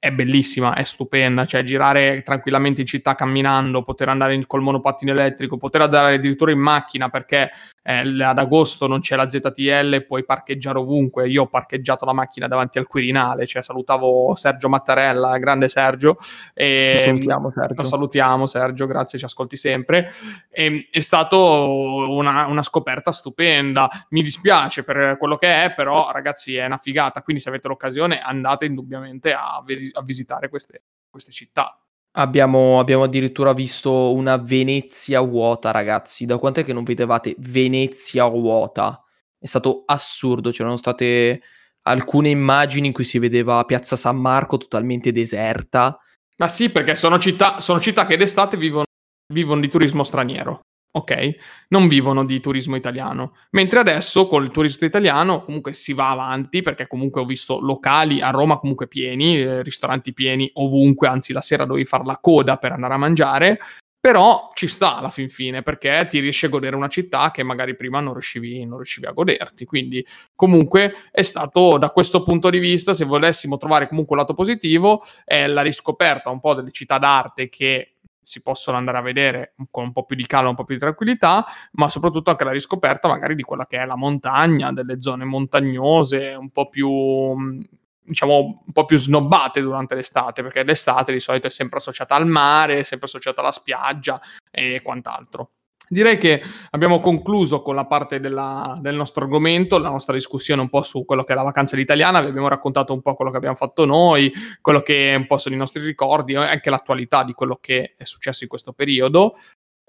è 0.00 0.10
bellissima, 0.10 0.74
è 0.74 0.82
stupenda, 0.82 1.44
cioè 1.44 1.62
girare 1.62 2.22
tranquillamente 2.22 2.80
in 2.80 2.86
città 2.86 3.14
camminando, 3.14 3.82
poter 3.82 4.08
andare 4.08 4.34
in, 4.34 4.46
col 4.46 4.62
monopattino 4.62 5.12
elettrico, 5.12 5.58
poter 5.58 5.82
andare 5.82 6.14
addirittura 6.14 6.50
in 6.50 6.58
macchina 6.58 7.10
perché 7.10 7.50
eh, 7.82 8.22
ad 8.22 8.38
agosto 8.38 8.86
non 8.86 9.00
c'è 9.00 9.16
la 9.16 9.28
ZTL, 9.28 10.04
puoi 10.06 10.24
parcheggiare 10.24 10.78
ovunque. 10.78 11.28
Io 11.28 11.42
ho 11.42 11.46
parcheggiato 11.48 12.04
la 12.04 12.12
macchina 12.12 12.46
davanti 12.46 12.78
al 12.78 12.86
Quirinale, 12.86 13.46
cioè 13.46 13.62
salutavo 13.62 14.34
Sergio 14.34 14.68
Mattarella, 14.68 15.38
grande 15.38 15.68
Sergio. 15.68 16.16
E, 16.54 16.92
lo 16.94 16.98
salutiamo 17.00 17.50
Sergio. 17.50 17.74
Lo 17.74 17.84
salutiamo 17.84 18.46
Sergio, 18.46 18.86
grazie, 18.86 19.18
ci 19.18 19.24
ascolti 19.24 19.56
sempre. 19.56 20.12
E, 20.50 20.88
è 20.90 21.00
stato 21.00 22.10
una, 22.10 22.46
una, 22.46 22.62
scoperta 22.62 23.12
stupenda. 23.12 23.88
Mi 24.10 24.22
dispiace 24.22 24.84
per 24.84 25.16
quello 25.18 25.36
che 25.36 25.64
è, 25.64 25.72
però 25.72 26.10
ragazzi 26.10 26.56
è 26.56 26.66
una 26.66 26.78
figata, 26.78 27.22
quindi 27.22 27.42
se 27.42 27.48
avete 27.48 27.68
l'occasione 27.68 28.20
andate 28.20 28.66
indubbiamente 28.66 29.32
a, 29.32 29.56
a 29.56 30.02
visitare 30.02 30.48
queste, 30.48 30.82
queste 31.08 31.32
città. 31.32 31.80
Abbiamo, 32.12 32.80
abbiamo 32.80 33.04
addirittura 33.04 33.52
visto 33.52 34.12
una 34.12 34.36
Venezia 34.36 35.20
vuota, 35.20 35.70
ragazzi. 35.70 36.26
Da 36.26 36.38
quant'è 36.38 36.64
che 36.64 36.72
non 36.72 36.82
vedevate 36.82 37.34
Venezia 37.38 38.26
vuota? 38.26 39.02
È 39.38 39.46
stato 39.46 39.84
assurdo. 39.86 40.50
C'erano 40.50 40.76
state 40.76 41.42
alcune 41.82 42.30
immagini 42.30 42.88
in 42.88 42.92
cui 42.92 43.04
si 43.04 43.18
vedeva 43.18 43.64
Piazza 43.64 43.96
San 43.96 44.16
Marco 44.16 44.56
totalmente 44.56 45.12
deserta. 45.12 45.98
Ma 46.38 46.48
sì, 46.48 46.70
perché 46.70 46.96
sono 46.96 47.18
città, 47.18 47.60
sono 47.60 47.80
città 47.80 48.06
che 48.06 48.16
d'estate 48.16 48.56
vivono, 48.56 48.84
vivono 49.32 49.60
di 49.60 49.68
turismo 49.68 50.02
straniero 50.02 50.62
ok? 50.92 51.36
Non 51.68 51.88
vivono 51.88 52.24
di 52.24 52.40
turismo 52.40 52.76
italiano. 52.76 53.34
Mentre 53.50 53.80
adesso 53.80 54.26
con 54.26 54.42
il 54.42 54.50
turismo 54.50 54.86
italiano 54.86 55.42
comunque 55.44 55.72
si 55.72 55.92
va 55.92 56.10
avanti 56.10 56.62
perché 56.62 56.86
comunque 56.86 57.20
ho 57.20 57.24
visto 57.24 57.60
locali 57.60 58.20
a 58.20 58.30
Roma 58.30 58.58
comunque 58.58 58.88
pieni, 58.88 59.40
eh, 59.40 59.62
ristoranti 59.62 60.12
pieni 60.12 60.50
ovunque, 60.54 61.08
anzi 61.08 61.32
la 61.32 61.40
sera 61.40 61.64
dovevi 61.64 61.84
fare 61.84 62.04
la 62.04 62.18
coda 62.20 62.56
per 62.56 62.72
andare 62.72 62.94
a 62.94 62.98
mangiare, 62.98 63.58
però 64.00 64.50
ci 64.54 64.66
sta 64.66 64.96
alla 64.96 65.10
fin 65.10 65.28
fine 65.28 65.62
perché 65.62 66.06
ti 66.08 66.20
riesci 66.20 66.46
a 66.46 66.48
godere 66.48 66.74
una 66.74 66.88
città 66.88 67.30
che 67.30 67.42
magari 67.42 67.76
prima 67.76 68.00
non 68.00 68.14
riuscivi, 68.14 68.64
non 68.64 68.76
riuscivi 68.78 69.06
a 69.06 69.12
goderti. 69.12 69.66
Quindi 69.66 70.04
comunque 70.34 70.94
è 71.12 71.20
stato 71.20 71.76
da 71.76 71.90
questo 71.90 72.22
punto 72.22 72.48
di 72.48 72.58
vista, 72.58 72.94
se 72.94 73.04
volessimo 73.04 73.58
trovare 73.58 73.88
comunque 73.88 74.16
un 74.16 74.22
lato 74.22 74.32
positivo, 74.32 75.02
è 75.22 75.46
la 75.46 75.60
riscoperta 75.60 76.30
un 76.30 76.40
po' 76.40 76.54
delle 76.54 76.70
città 76.70 76.96
d'arte 76.98 77.50
che 77.50 77.96
si 78.20 78.42
possono 78.42 78.76
andare 78.76 78.98
a 78.98 79.02
vedere 79.02 79.54
con 79.70 79.84
un 79.84 79.92
po' 79.92 80.04
più 80.04 80.16
di 80.16 80.26
calma, 80.26 80.50
un 80.50 80.54
po' 80.54 80.64
più 80.64 80.74
di 80.74 80.80
tranquillità, 80.80 81.44
ma 81.72 81.88
soprattutto 81.88 82.30
anche 82.30 82.44
la 82.44 82.52
riscoperta 82.52 83.08
magari 83.08 83.34
di 83.34 83.42
quella 83.42 83.66
che 83.66 83.78
è 83.78 83.86
la 83.86 83.96
montagna, 83.96 84.72
delle 84.72 85.00
zone 85.00 85.24
montagnose, 85.24 86.34
un 86.34 86.50
po' 86.50 86.68
più 86.68 87.58
diciamo 88.02 88.62
un 88.66 88.72
po' 88.72 88.84
più 88.84 88.96
snobbate 88.96 89.60
durante 89.60 89.94
l'estate, 89.94 90.42
perché 90.42 90.64
l'estate 90.64 91.12
di 91.12 91.20
solito 91.20 91.46
è 91.46 91.50
sempre 91.50 91.78
associata 91.78 92.14
al 92.16 92.26
mare, 92.26 92.80
è 92.80 92.82
sempre 92.82 93.06
associata 93.06 93.40
alla 93.40 93.52
spiaggia 93.52 94.20
e 94.50 94.80
quant'altro. 94.82 95.50
Direi 95.92 96.18
che 96.18 96.40
abbiamo 96.70 97.00
concluso 97.00 97.62
con 97.62 97.74
la 97.74 97.84
parte 97.84 98.20
della, 98.20 98.78
del 98.80 98.94
nostro 98.94 99.24
argomento, 99.24 99.76
la 99.76 99.90
nostra 99.90 100.14
discussione 100.14 100.60
un 100.60 100.68
po' 100.68 100.82
su 100.82 101.04
quello 101.04 101.24
che 101.24 101.32
è 101.32 101.34
la 101.34 101.42
vacanza 101.42 101.76
italiana, 101.76 102.20
vi 102.20 102.28
abbiamo 102.28 102.46
raccontato 102.46 102.92
un 102.92 103.02
po' 103.02 103.14
quello 103.14 103.32
che 103.32 103.38
abbiamo 103.38 103.56
fatto 103.56 103.84
noi, 103.84 104.32
quello 104.60 104.82
che 104.82 105.16
un 105.18 105.26
po' 105.26 105.36
sono 105.38 105.56
i 105.56 105.58
nostri 105.58 105.82
ricordi 105.82 106.36
anche 106.36 106.70
l'attualità 106.70 107.24
di 107.24 107.32
quello 107.32 107.58
che 107.60 107.94
è 107.96 108.04
successo 108.04 108.44
in 108.44 108.48
questo 108.48 108.72
periodo. 108.72 109.34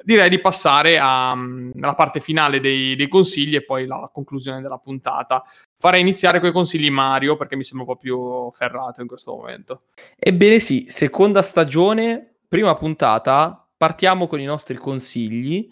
Direi 0.03 0.27
di 0.29 0.39
passare 0.39 0.97
alla 0.97 1.35
mm, 1.35 1.71
parte 1.95 2.19
finale 2.19 2.59
dei, 2.59 2.95
dei, 2.95 3.07
consigli 3.07 3.53
e 3.53 3.63
poi 3.63 3.85
la 3.85 4.09
conclusione 4.11 4.59
della 4.59 4.79
puntata. 4.79 5.43
Farei 5.77 6.01
iniziare 6.01 6.39
con 6.39 6.49
i 6.49 6.51
consigli 6.51 6.89
Mario 6.89 7.35
perché 7.35 7.55
mi 7.55 7.63
sembra 7.63 7.85
un 7.87 7.93
po' 7.93 7.99
più 7.99 8.49
ferrato 8.53 9.01
in 9.01 9.07
questo 9.07 9.35
momento. 9.35 9.81
Ebbene 10.17 10.57
sì, 10.57 10.85
seconda 10.87 11.43
stagione, 11.43 12.37
prima 12.47 12.75
puntata, 12.75 13.60
partiamo 13.81 14.27
con 14.27 14.39
i 14.39 14.45
nostri 14.45 14.77
consigli 14.77 15.67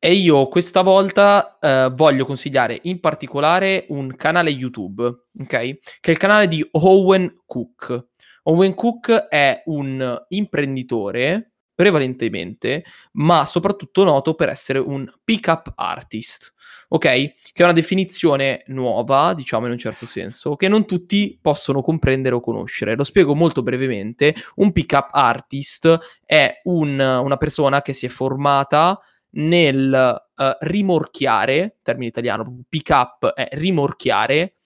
e 0.00 0.14
io 0.14 0.48
questa 0.48 0.82
volta 0.82 1.58
eh, 1.60 1.92
voglio 1.94 2.24
consigliare 2.24 2.76
in 2.82 2.98
particolare 2.98 3.86
un 3.90 4.16
canale 4.16 4.50
YouTube, 4.50 5.04
ok? 5.04 5.46
Che 5.46 5.78
è 6.00 6.10
il 6.10 6.18
canale 6.18 6.48
di 6.48 6.66
Owen 6.72 7.42
Cook. 7.46 8.08
Owen 8.42 8.74
Cook 8.74 9.12
è 9.12 9.62
un 9.66 10.24
imprenditore 10.30 11.51
prevalentemente, 11.74 12.84
ma 13.12 13.46
soprattutto 13.46 14.04
noto 14.04 14.34
per 14.34 14.48
essere 14.48 14.78
un 14.78 15.10
pick-up 15.24 15.72
artist, 15.74 16.52
ok? 16.88 17.00
Che 17.00 17.34
è 17.54 17.62
una 17.62 17.72
definizione 17.72 18.62
nuova, 18.66 19.34
diciamo 19.34 19.66
in 19.66 19.72
un 19.72 19.78
certo 19.78 20.06
senso, 20.06 20.56
che 20.56 20.68
non 20.68 20.86
tutti 20.86 21.38
possono 21.40 21.82
comprendere 21.82 22.34
o 22.34 22.40
conoscere. 22.40 22.94
Lo 22.94 23.04
spiego 23.04 23.34
molto 23.34 23.62
brevemente. 23.62 24.34
Un 24.56 24.72
pick-up 24.72 25.08
artist 25.12 25.98
è 26.24 26.60
un, 26.64 26.98
una 26.98 27.36
persona 27.36 27.82
che 27.82 27.92
si 27.92 28.06
è 28.06 28.10
formata 28.10 29.00
nel 29.34 30.22
uh, 30.36 30.44
rimorchiare, 30.60 31.78
termine 31.82 32.08
italiano, 32.08 32.64
pick 32.68 32.90
up 32.90 33.26
è 33.28 33.48
rimorchiare, 33.52 34.56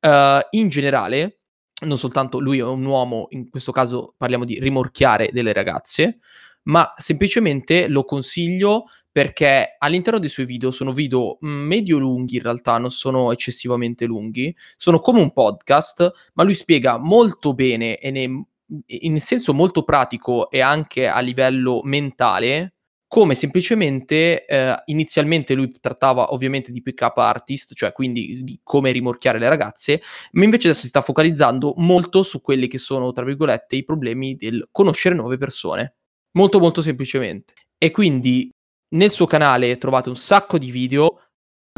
uh, 0.00 0.40
in 0.50 0.68
generale, 0.68 1.40
non 1.86 1.96
soltanto 1.96 2.38
lui 2.38 2.58
è 2.58 2.62
un 2.62 2.84
uomo, 2.84 3.28
in 3.30 3.48
questo 3.48 3.72
caso 3.72 4.14
parliamo 4.16 4.44
di 4.44 4.60
rimorchiare 4.60 5.30
delle 5.32 5.54
ragazze, 5.54 6.18
ma 6.64 6.94
semplicemente 6.96 7.88
lo 7.88 8.04
consiglio 8.04 8.86
perché 9.12 9.76
all'interno 9.78 10.18
dei 10.18 10.28
suoi 10.28 10.46
video 10.46 10.70
sono 10.70 10.92
video 10.92 11.38
mm, 11.44 11.48
medio 11.48 11.98
lunghi 11.98 12.36
in 12.36 12.42
realtà, 12.42 12.78
non 12.78 12.90
sono 12.90 13.32
eccessivamente 13.32 14.04
lunghi, 14.06 14.54
sono 14.76 15.00
come 15.00 15.20
un 15.20 15.32
podcast, 15.32 16.30
ma 16.34 16.44
lui 16.44 16.54
spiega 16.54 16.98
molto 16.98 17.54
bene 17.54 17.98
e 17.98 18.10
ne, 18.10 18.44
in 18.86 19.20
senso 19.20 19.52
molto 19.52 19.82
pratico 19.82 20.50
e 20.50 20.60
anche 20.60 21.08
a 21.08 21.18
livello 21.20 21.80
mentale 21.82 22.74
come 23.10 23.34
semplicemente 23.34 24.44
eh, 24.46 24.82
inizialmente 24.84 25.54
lui 25.54 25.72
trattava 25.80 26.32
ovviamente 26.32 26.70
di 26.70 26.80
pick 26.80 27.00
up 27.00 27.18
artist, 27.18 27.74
cioè 27.74 27.90
quindi 27.90 28.44
di 28.44 28.60
come 28.62 28.92
rimorchiare 28.92 29.40
le 29.40 29.48
ragazze, 29.48 30.00
ma 30.32 30.44
invece 30.44 30.68
adesso 30.68 30.82
si 30.82 30.88
sta 30.88 31.00
focalizzando 31.00 31.74
molto 31.78 32.22
su 32.22 32.40
quelli 32.40 32.68
che 32.68 32.78
sono, 32.78 33.10
tra 33.10 33.24
virgolette, 33.24 33.74
i 33.74 33.82
problemi 33.84 34.36
del 34.36 34.68
conoscere 34.70 35.16
nuove 35.16 35.38
persone. 35.38 35.96
Molto 36.32 36.60
molto 36.60 36.82
semplicemente. 36.82 37.54
E 37.76 37.90
quindi 37.90 38.50
nel 38.94 39.10
suo 39.10 39.26
canale 39.26 39.78
trovate 39.78 40.08
un 40.08 40.16
sacco 40.16 40.58
di 40.58 40.70
video, 40.70 41.28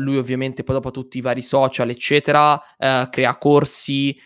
lui 0.02 0.16
ovviamente 0.16 0.62
poi 0.64 0.74
dopo 0.76 0.90
tutti 0.90 1.18
i 1.18 1.20
vari 1.20 1.42
social 1.42 1.88
eccetera, 1.90 2.60
eh, 2.76 3.08
crea 3.10 3.36
corsi, 3.38 4.18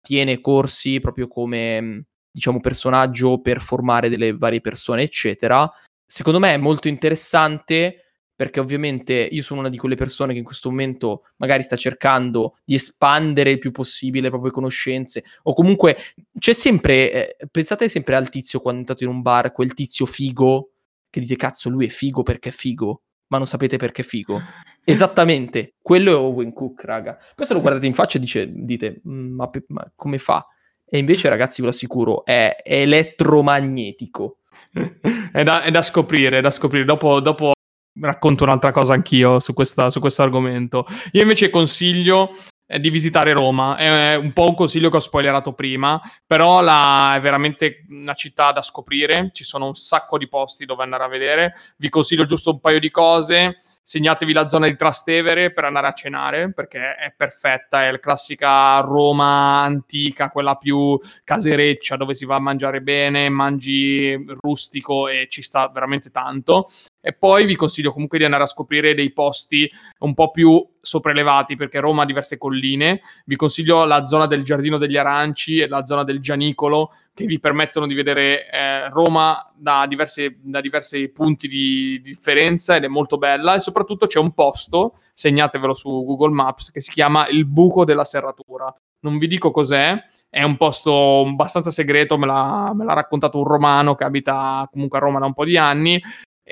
tiene 0.00 0.40
corsi 0.40 1.00
proprio 1.00 1.28
come 1.28 2.04
diciamo, 2.30 2.60
personaggio 2.60 3.40
per 3.40 3.60
formare 3.60 4.08
delle 4.08 4.36
varie 4.36 4.60
persone, 4.60 5.02
eccetera. 5.02 5.70
Secondo 6.04 6.38
me 6.38 6.52
è 6.52 6.58
molto 6.58 6.88
interessante 6.88 8.11
perché 8.42 8.58
ovviamente 8.58 9.14
io 9.14 9.40
sono 9.40 9.60
una 9.60 9.68
di 9.68 9.78
quelle 9.78 9.94
persone 9.94 10.32
che 10.32 10.40
in 10.40 10.44
questo 10.44 10.68
momento 10.68 11.26
magari 11.36 11.62
sta 11.62 11.76
cercando 11.76 12.56
di 12.64 12.74
espandere 12.74 13.52
il 13.52 13.60
più 13.60 13.70
possibile 13.70 14.24
le 14.24 14.30
proprie 14.30 14.50
conoscenze 14.50 15.22
o 15.44 15.54
comunque 15.54 15.96
c'è 16.36 16.52
sempre, 16.52 17.36
eh, 17.38 17.48
pensate 17.48 17.88
sempre 17.88 18.16
al 18.16 18.30
tizio 18.30 18.58
quando 18.58 18.80
entrate 18.80 19.04
in 19.04 19.10
un 19.10 19.22
bar, 19.22 19.52
quel 19.52 19.74
tizio 19.74 20.06
figo 20.06 20.72
che 21.08 21.20
dite 21.20 21.36
cazzo 21.36 21.68
lui 21.68 21.86
è 21.86 21.88
figo 21.88 22.24
perché 22.24 22.48
è 22.48 22.52
figo, 22.52 23.02
ma 23.28 23.38
non 23.38 23.46
sapete 23.46 23.76
perché 23.76 24.02
è 24.02 24.04
figo. 24.04 24.40
Esattamente, 24.82 25.74
quello 25.80 26.10
è 26.10 26.16
Owen 26.16 26.52
Cook, 26.52 26.82
raga. 26.82 27.16
Poi 27.36 27.46
se 27.46 27.54
lo 27.54 27.60
guardate 27.60 27.86
in 27.86 27.94
faccia 27.94 28.16
e 28.16 28.20
dice, 28.20 28.50
dite, 28.52 29.02
mm, 29.06 29.34
ma, 29.36 29.48
ma, 29.68 29.92
come 29.94 30.18
fa? 30.18 30.44
E 30.84 30.98
invece 30.98 31.28
ragazzi 31.28 31.60
ve 31.60 31.68
lo 31.68 31.72
assicuro, 31.72 32.24
è, 32.24 32.56
elettromagnetico. 32.64 34.38
è, 35.32 35.44
da, 35.44 35.62
è, 35.62 35.70
da, 35.70 35.82
scoprire, 35.82 36.38
è 36.38 36.40
da 36.40 36.50
scoprire. 36.50 36.84
Dopo, 36.84 37.20
dopo 37.20 37.52
racconto 38.00 38.44
un'altra 38.44 38.70
cosa 38.70 38.94
anch'io 38.94 39.40
su, 39.40 39.52
questa, 39.52 39.90
su 39.90 40.00
questo 40.00 40.22
argomento. 40.22 40.86
Io 41.12 41.22
invece 41.22 41.50
consiglio 41.50 42.36
eh, 42.66 42.80
di 42.80 42.90
visitare 42.90 43.32
Roma. 43.32 43.76
È 43.76 44.14
un 44.14 44.32
po' 44.32 44.48
un 44.48 44.54
consiglio 44.54 44.90
che 44.90 44.96
ho 44.96 45.00
spoilerato 45.00 45.52
prima, 45.52 46.00
però 46.26 46.60
la, 46.62 47.14
è 47.16 47.20
veramente 47.20 47.84
una 47.90 48.14
città 48.14 48.52
da 48.52 48.62
scoprire. 48.62 49.30
Ci 49.32 49.44
sono 49.44 49.66
un 49.66 49.74
sacco 49.74 50.16
di 50.16 50.28
posti 50.28 50.64
dove 50.64 50.82
andare 50.82 51.04
a 51.04 51.08
vedere. 51.08 51.52
Vi 51.76 51.88
consiglio 51.88 52.24
giusto 52.24 52.50
un 52.50 52.60
paio 52.60 52.80
di 52.80 52.90
cose 52.90 53.58
segnatevi 53.84 54.32
la 54.32 54.48
zona 54.48 54.68
di 54.68 54.76
Trastevere 54.76 55.52
per 55.52 55.64
andare 55.64 55.88
a 55.88 55.92
cenare 55.92 56.52
perché 56.52 56.94
è 56.94 57.12
perfetta, 57.16 57.84
è 57.84 57.90
la 57.90 57.98
classica 57.98 58.78
Roma 58.80 59.62
antica, 59.62 60.30
quella 60.30 60.54
più 60.54 60.98
casereccia 61.24 61.96
dove 61.96 62.14
si 62.14 62.24
va 62.24 62.36
a 62.36 62.40
mangiare 62.40 62.80
bene, 62.80 63.28
mangi 63.28 64.16
rustico 64.40 65.08
e 65.08 65.26
ci 65.28 65.42
sta 65.42 65.68
veramente 65.68 66.10
tanto. 66.10 66.68
E 67.04 67.12
poi 67.12 67.44
vi 67.46 67.56
consiglio 67.56 67.92
comunque 67.92 68.16
di 68.16 68.24
andare 68.24 68.44
a 68.44 68.46
scoprire 68.46 68.94
dei 68.94 69.12
posti 69.12 69.68
un 69.98 70.14
po' 70.14 70.30
più 70.30 70.64
sopraelevati 70.80 71.56
perché 71.56 71.80
Roma 71.80 72.02
ha 72.02 72.06
diverse 72.06 72.38
colline. 72.38 73.00
Vi 73.24 73.34
consiglio 73.34 73.84
la 73.84 74.06
zona 74.06 74.26
del 74.26 74.44
Giardino 74.44 74.78
degli 74.78 74.96
Aranci 74.96 75.58
e 75.58 75.66
la 75.66 75.84
zona 75.84 76.04
del 76.04 76.20
Gianicolo 76.20 76.92
che 77.12 77.26
vi 77.26 77.40
permettono 77.40 77.86
di 77.86 77.94
vedere 77.94 78.48
eh, 78.48 78.88
Roma 78.88 79.52
da, 79.54 79.84
diverse, 79.88 80.38
da, 80.40 80.60
diversi 80.60 81.08
punti 81.08 81.48
di, 81.48 82.00
di, 82.00 82.10
differenza 82.10 82.76
ed 82.76 82.84
è 82.84 82.88
molto 82.88 83.18
bella 83.18 83.56
e 83.56 83.60
soprattutto 83.60 84.06
c'è 84.06 84.20
un 84.20 84.32
posto, 84.32 84.94
segnatevelo 85.12 85.74
su 85.74 86.04
Google 86.04 86.32
Maps, 86.32 86.70
che 86.70 86.80
si 86.80 86.92
chiama 86.92 87.26
il 87.28 87.46
buco 87.46 87.84
della 87.84 88.04
serratura. 88.04 88.72
Non 89.00 89.18
vi 89.18 89.26
dico 89.26 89.50
cos'è, 89.50 89.94
è 90.30 90.44
un 90.44 90.56
posto 90.56 91.22
abbastanza 91.26 91.72
segreto, 91.72 92.16
me 92.16 92.26
l'ha, 92.26 92.70
me 92.72 92.84
l'ha 92.84 92.94
raccontato 92.94 93.38
un 93.38 93.44
romano 93.44 93.96
che 93.96 94.04
abita 94.04 94.66
comunque 94.70 94.98
a 94.98 95.00
Roma 95.00 95.18
da 95.18 95.26
un 95.26 95.32
po' 95.32 95.44
di 95.44 95.58
anni 95.58 96.00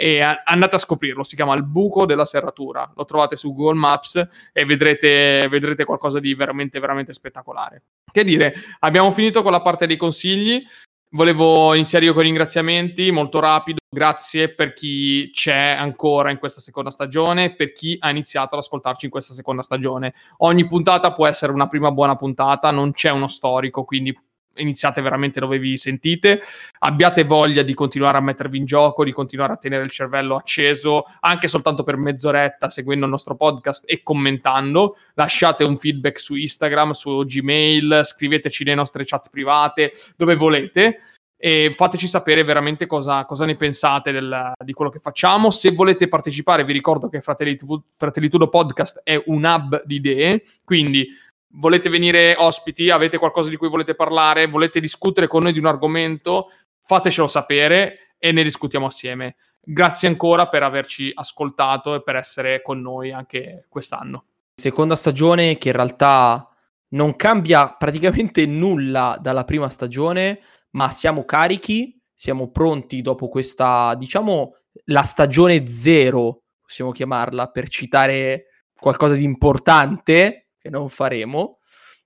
e 0.00 0.22
andate 0.22 0.76
a 0.76 0.78
scoprirlo, 0.78 1.22
si 1.22 1.36
chiama 1.36 1.52
il 1.54 1.62
buco 1.62 2.06
della 2.06 2.24
serratura, 2.24 2.90
lo 2.96 3.04
trovate 3.04 3.36
su 3.36 3.52
Google 3.52 3.78
Maps 3.78 4.26
e 4.50 4.64
vedrete, 4.64 5.46
vedrete 5.50 5.84
qualcosa 5.84 6.20
di 6.20 6.32
veramente, 6.34 6.80
veramente 6.80 7.12
spettacolare. 7.12 7.82
Che 8.10 8.24
dire, 8.24 8.54
abbiamo 8.78 9.10
finito 9.10 9.42
con 9.42 9.52
la 9.52 9.60
parte 9.60 9.86
dei 9.86 9.98
consigli, 9.98 10.64
volevo 11.10 11.74
iniziare 11.74 12.06
io 12.06 12.14
con 12.14 12.22
i 12.22 12.28
ringraziamenti, 12.28 13.10
molto 13.10 13.40
rapido, 13.40 13.80
grazie 13.94 14.54
per 14.54 14.72
chi 14.72 15.30
c'è 15.34 15.76
ancora 15.78 16.30
in 16.30 16.38
questa 16.38 16.62
seconda 16.62 16.90
stagione, 16.90 17.54
per 17.54 17.74
chi 17.74 17.98
ha 18.00 18.08
iniziato 18.08 18.54
ad 18.54 18.62
ascoltarci 18.62 19.04
in 19.04 19.10
questa 19.10 19.34
seconda 19.34 19.60
stagione. 19.60 20.14
Ogni 20.38 20.66
puntata 20.66 21.12
può 21.12 21.26
essere 21.26 21.52
una 21.52 21.68
prima 21.68 21.90
buona 21.90 22.16
puntata, 22.16 22.70
non 22.70 22.92
c'è 22.92 23.10
uno 23.10 23.28
storico, 23.28 23.84
quindi 23.84 24.18
iniziate 24.56 25.00
veramente 25.00 25.40
dove 25.40 25.58
vi 25.58 25.76
sentite, 25.76 26.40
abbiate 26.80 27.24
voglia 27.24 27.62
di 27.62 27.74
continuare 27.74 28.18
a 28.18 28.20
mettervi 28.20 28.58
in 28.58 28.64
gioco, 28.64 29.04
di 29.04 29.12
continuare 29.12 29.52
a 29.52 29.56
tenere 29.56 29.84
il 29.84 29.90
cervello 29.90 30.36
acceso, 30.36 31.04
anche 31.20 31.48
soltanto 31.48 31.82
per 31.82 31.96
mezz'oretta 31.96 32.68
seguendo 32.68 33.04
il 33.04 33.10
nostro 33.10 33.36
podcast 33.36 33.84
e 33.86 34.02
commentando, 34.02 34.96
lasciate 35.14 35.64
un 35.64 35.76
feedback 35.76 36.18
su 36.18 36.34
Instagram, 36.34 36.90
su 36.92 37.22
Gmail, 37.24 38.02
scriveteci 38.04 38.64
le 38.64 38.74
nostre 38.74 39.04
chat 39.04 39.30
private, 39.30 39.92
dove 40.16 40.34
volete 40.34 40.98
e 41.42 41.72
fateci 41.74 42.06
sapere 42.06 42.44
veramente 42.44 42.84
cosa, 42.84 43.24
cosa 43.24 43.46
ne 43.46 43.56
pensate 43.56 44.12
del, 44.12 44.52
di 44.62 44.74
quello 44.74 44.90
che 44.90 44.98
facciamo. 44.98 45.48
Se 45.48 45.70
volete 45.70 46.06
partecipare, 46.06 46.64
vi 46.64 46.74
ricordo 46.74 47.08
che 47.08 47.22
Fratellitudo 47.22 48.48
Podcast 48.50 49.00
è 49.02 49.22
un 49.24 49.42
hub 49.44 49.82
di 49.86 49.94
idee, 49.94 50.44
quindi 50.64 51.08
volete 51.52 51.88
venire 51.88 52.34
ospiti, 52.36 52.90
avete 52.90 53.18
qualcosa 53.18 53.48
di 53.48 53.56
cui 53.56 53.68
volete 53.68 53.94
parlare, 53.94 54.46
volete 54.46 54.80
discutere 54.80 55.26
con 55.26 55.42
noi 55.42 55.52
di 55.52 55.58
un 55.58 55.66
argomento, 55.66 56.50
fatecelo 56.82 57.26
sapere 57.26 58.14
e 58.18 58.32
ne 58.32 58.42
discutiamo 58.42 58.86
assieme. 58.86 59.36
Grazie 59.60 60.08
ancora 60.08 60.48
per 60.48 60.62
averci 60.62 61.10
ascoltato 61.14 61.94
e 61.94 62.02
per 62.02 62.16
essere 62.16 62.62
con 62.62 62.80
noi 62.80 63.12
anche 63.12 63.66
quest'anno. 63.68 64.24
Seconda 64.54 64.96
stagione 64.96 65.58
che 65.58 65.68
in 65.68 65.74
realtà 65.74 66.48
non 66.88 67.16
cambia 67.16 67.74
praticamente 67.78 68.46
nulla 68.46 69.18
dalla 69.20 69.44
prima 69.44 69.68
stagione, 69.68 70.40
ma 70.70 70.90
siamo 70.90 71.24
carichi, 71.24 72.00
siamo 72.14 72.50
pronti 72.50 73.00
dopo 73.00 73.28
questa, 73.28 73.94
diciamo, 73.94 74.56
la 74.86 75.02
stagione 75.02 75.66
zero, 75.66 76.42
possiamo 76.60 76.92
chiamarla, 76.92 77.48
per 77.48 77.68
citare 77.68 78.46
qualcosa 78.78 79.14
di 79.14 79.24
importante 79.24 80.49
che 80.60 80.70
non 80.70 80.88
faremo. 80.88 81.58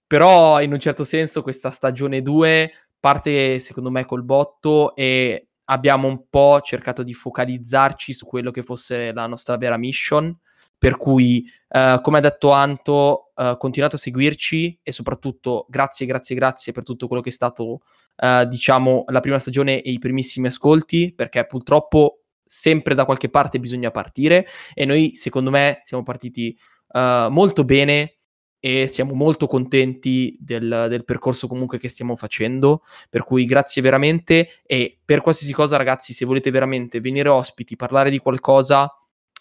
Però 0.06 0.60
in 0.60 0.72
un 0.72 0.78
certo 0.78 1.04
senso 1.04 1.42
questa 1.42 1.70
stagione 1.70 2.22
2 2.22 2.72
parte 3.00 3.58
secondo 3.58 3.90
me 3.90 4.06
col 4.06 4.22
botto 4.22 4.94
e 4.94 5.48
abbiamo 5.64 6.08
un 6.08 6.24
po' 6.30 6.60
cercato 6.62 7.02
di 7.02 7.12
focalizzarci 7.12 8.14
su 8.14 8.24
quello 8.24 8.50
che 8.50 8.62
fosse 8.62 9.12
la 9.12 9.26
nostra 9.26 9.56
vera 9.56 9.76
mission. 9.76 10.34
Per 10.76 10.96
cui, 10.96 11.44
uh, 11.68 12.00
come 12.02 12.18
ha 12.18 12.20
detto 12.20 12.50
Anto, 12.50 13.32
uh, 13.34 13.56
continuate 13.56 13.96
a 13.96 13.98
seguirci 13.98 14.80
e 14.82 14.92
soprattutto 14.92 15.66
grazie, 15.68 16.04
grazie, 16.04 16.34
grazie 16.34 16.72
per 16.72 16.82
tutto 16.82 17.06
quello 17.06 17.22
che 17.22 17.30
è 17.30 17.32
stato, 17.32 17.80
uh, 18.16 18.44
diciamo, 18.46 19.04
la 19.08 19.20
prima 19.20 19.38
stagione 19.38 19.80
e 19.80 19.90
i 19.90 19.98
primissimi 19.98 20.48
ascolti, 20.48 21.14
perché 21.14 21.46
purtroppo 21.46 22.24
sempre 22.44 22.94
da 22.94 23.06
qualche 23.06 23.30
parte 23.30 23.60
bisogna 23.60 23.90
partire 23.90 24.46
e 24.74 24.84
noi, 24.84 25.14
secondo 25.14 25.50
me, 25.50 25.80
siamo 25.84 26.02
partiti 26.02 26.56
molto 26.94 27.64
bene 27.64 28.18
e 28.66 28.86
siamo 28.86 29.12
molto 29.12 29.46
contenti 29.46 30.38
del, 30.40 30.86
del, 30.88 31.04
percorso 31.04 31.46
comunque 31.46 31.76
che 31.76 31.90
stiamo 31.90 32.16
facendo, 32.16 32.82
per 33.10 33.22
cui 33.22 33.44
grazie 33.44 33.82
veramente 33.82 34.62
e 34.64 34.98
per 35.04 35.20
qualsiasi 35.20 35.52
cosa 35.52 35.76
ragazzi 35.76 36.14
se 36.14 36.24
volete 36.24 36.50
veramente 36.50 36.98
venire 36.98 37.28
ospiti, 37.28 37.76
parlare 37.76 38.08
di 38.08 38.16
qualcosa, 38.16 38.90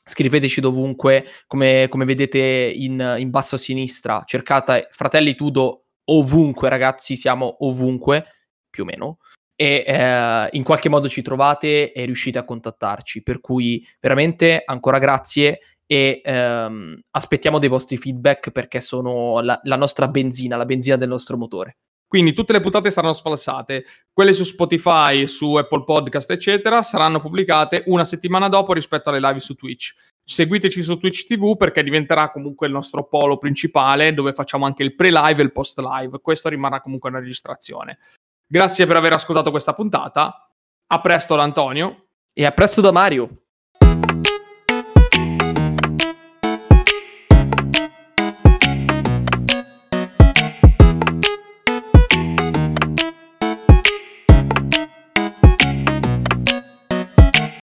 scriveteci 0.04 0.60
dovunque, 0.60 1.26
come, 1.48 1.88
come 1.88 2.04
vedete 2.04 2.38
in, 2.76 3.16
in, 3.18 3.30
basso 3.30 3.56
a 3.56 3.60
sinistra, 3.60 4.24
cercate 4.26 4.90
Fratelli 4.92 5.36
Tudo 5.36 5.86
ovunque 6.04 6.68
ragazzi, 6.68 7.16
siamo 7.16 7.56
ovunque, 7.60 8.26
più 8.70 8.84
o 8.84 8.86
meno, 8.86 9.20
e 9.56 9.86
eh, 9.88 10.50
in 10.52 10.64
qualche 10.64 10.90
modo 10.90 11.08
ci 11.08 11.22
trovate 11.22 11.94
e 11.94 12.04
riuscite 12.04 12.40
a 12.40 12.44
contattarci, 12.44 13.24
per 13.24 13.40
cui 13.40 13.88
veramente 14.02 14.64
ancora 14.66 14.98
grazie 14.98 15.60
e 15.94 16.22
ehm, 16.24 17.00
aspettiamo 17.12 17.60
dei 17.60 17.70
vostri 17.70 17.98
feedback 17.98 18.50
perché 18.50 18.82
sono 18.82 19.42
la, 19.42 19.60
la, 19.62 19.76
nostra 19.76 20.08
benzina, 20.08 20.58
la 20.58 20.66
benzina 20.66 20.96
del 20.96 21.08
nostro 21.08 21.38
motore. 21.38 21.78
Quindi 22.08 22.34
tutte 22.34 22.52
le 22.52 22.62
puntate 22.62 22.90
saranno 22.90 23.14
sfalsate, 23.14 23.86
quelle 24.12 24.34
su 24.34 24.44
Spotify, 24.44 25.28
su 25.28 25.54
Apple 25.54 25.84
Podcast, 25.84 26.32
eccetera, 26.32 26.82
saranno 26.82 27.20
pubblicate 27.20 27.84
una 27.88 28.06
settimana 28.06 28.50
dopo 28.50 28.74
rispetto 28.74 29.10
alle 29.10 29.20
live 29.20 29.40
su 29.40 29.54
Twitch. 29.54 29.94
Seguiteci 30.24 30.82
su 30.82 30.98
Twitch 30.98 31.28
TV 31.28 31.58
perché 31.58 31.84
diventerà 31.84 32.32
comunque 32.32 32.66
il 32.66 32.74
nostro 32.74 33.08
polo 33.08 33.38
principale 33.38 34.16
dove 34.16 34.34
facciamo 34.34 34.66
anche 34.66 34.82
il 34.82 34.96
pre-live 34.96 35.42
e 35.42 35.46
il 35.46 35.52
post-live. 35.52 36.20
Questo 36.22 36.50
rimarrà 36.50 36.82
comunque 36.82 37.10
una 37.10 37.20
registrazione. 37.20 38.00
Grazie 38.48 38.88
per 38.88 38.96
aver 38.96 39.14
ascoltato 39.14 39.52
questa 39.52 39.74
puntata. 39.74 40.52
A 40.88 41.02
presto 41.02 41.36
da 41.36 41.44
Antonio. 41.44 42.08
E 42.34 42.46
a 42.46 42.52
presto 42.52 42.82
da 42.82 42.92
Mario. 42.92 43.43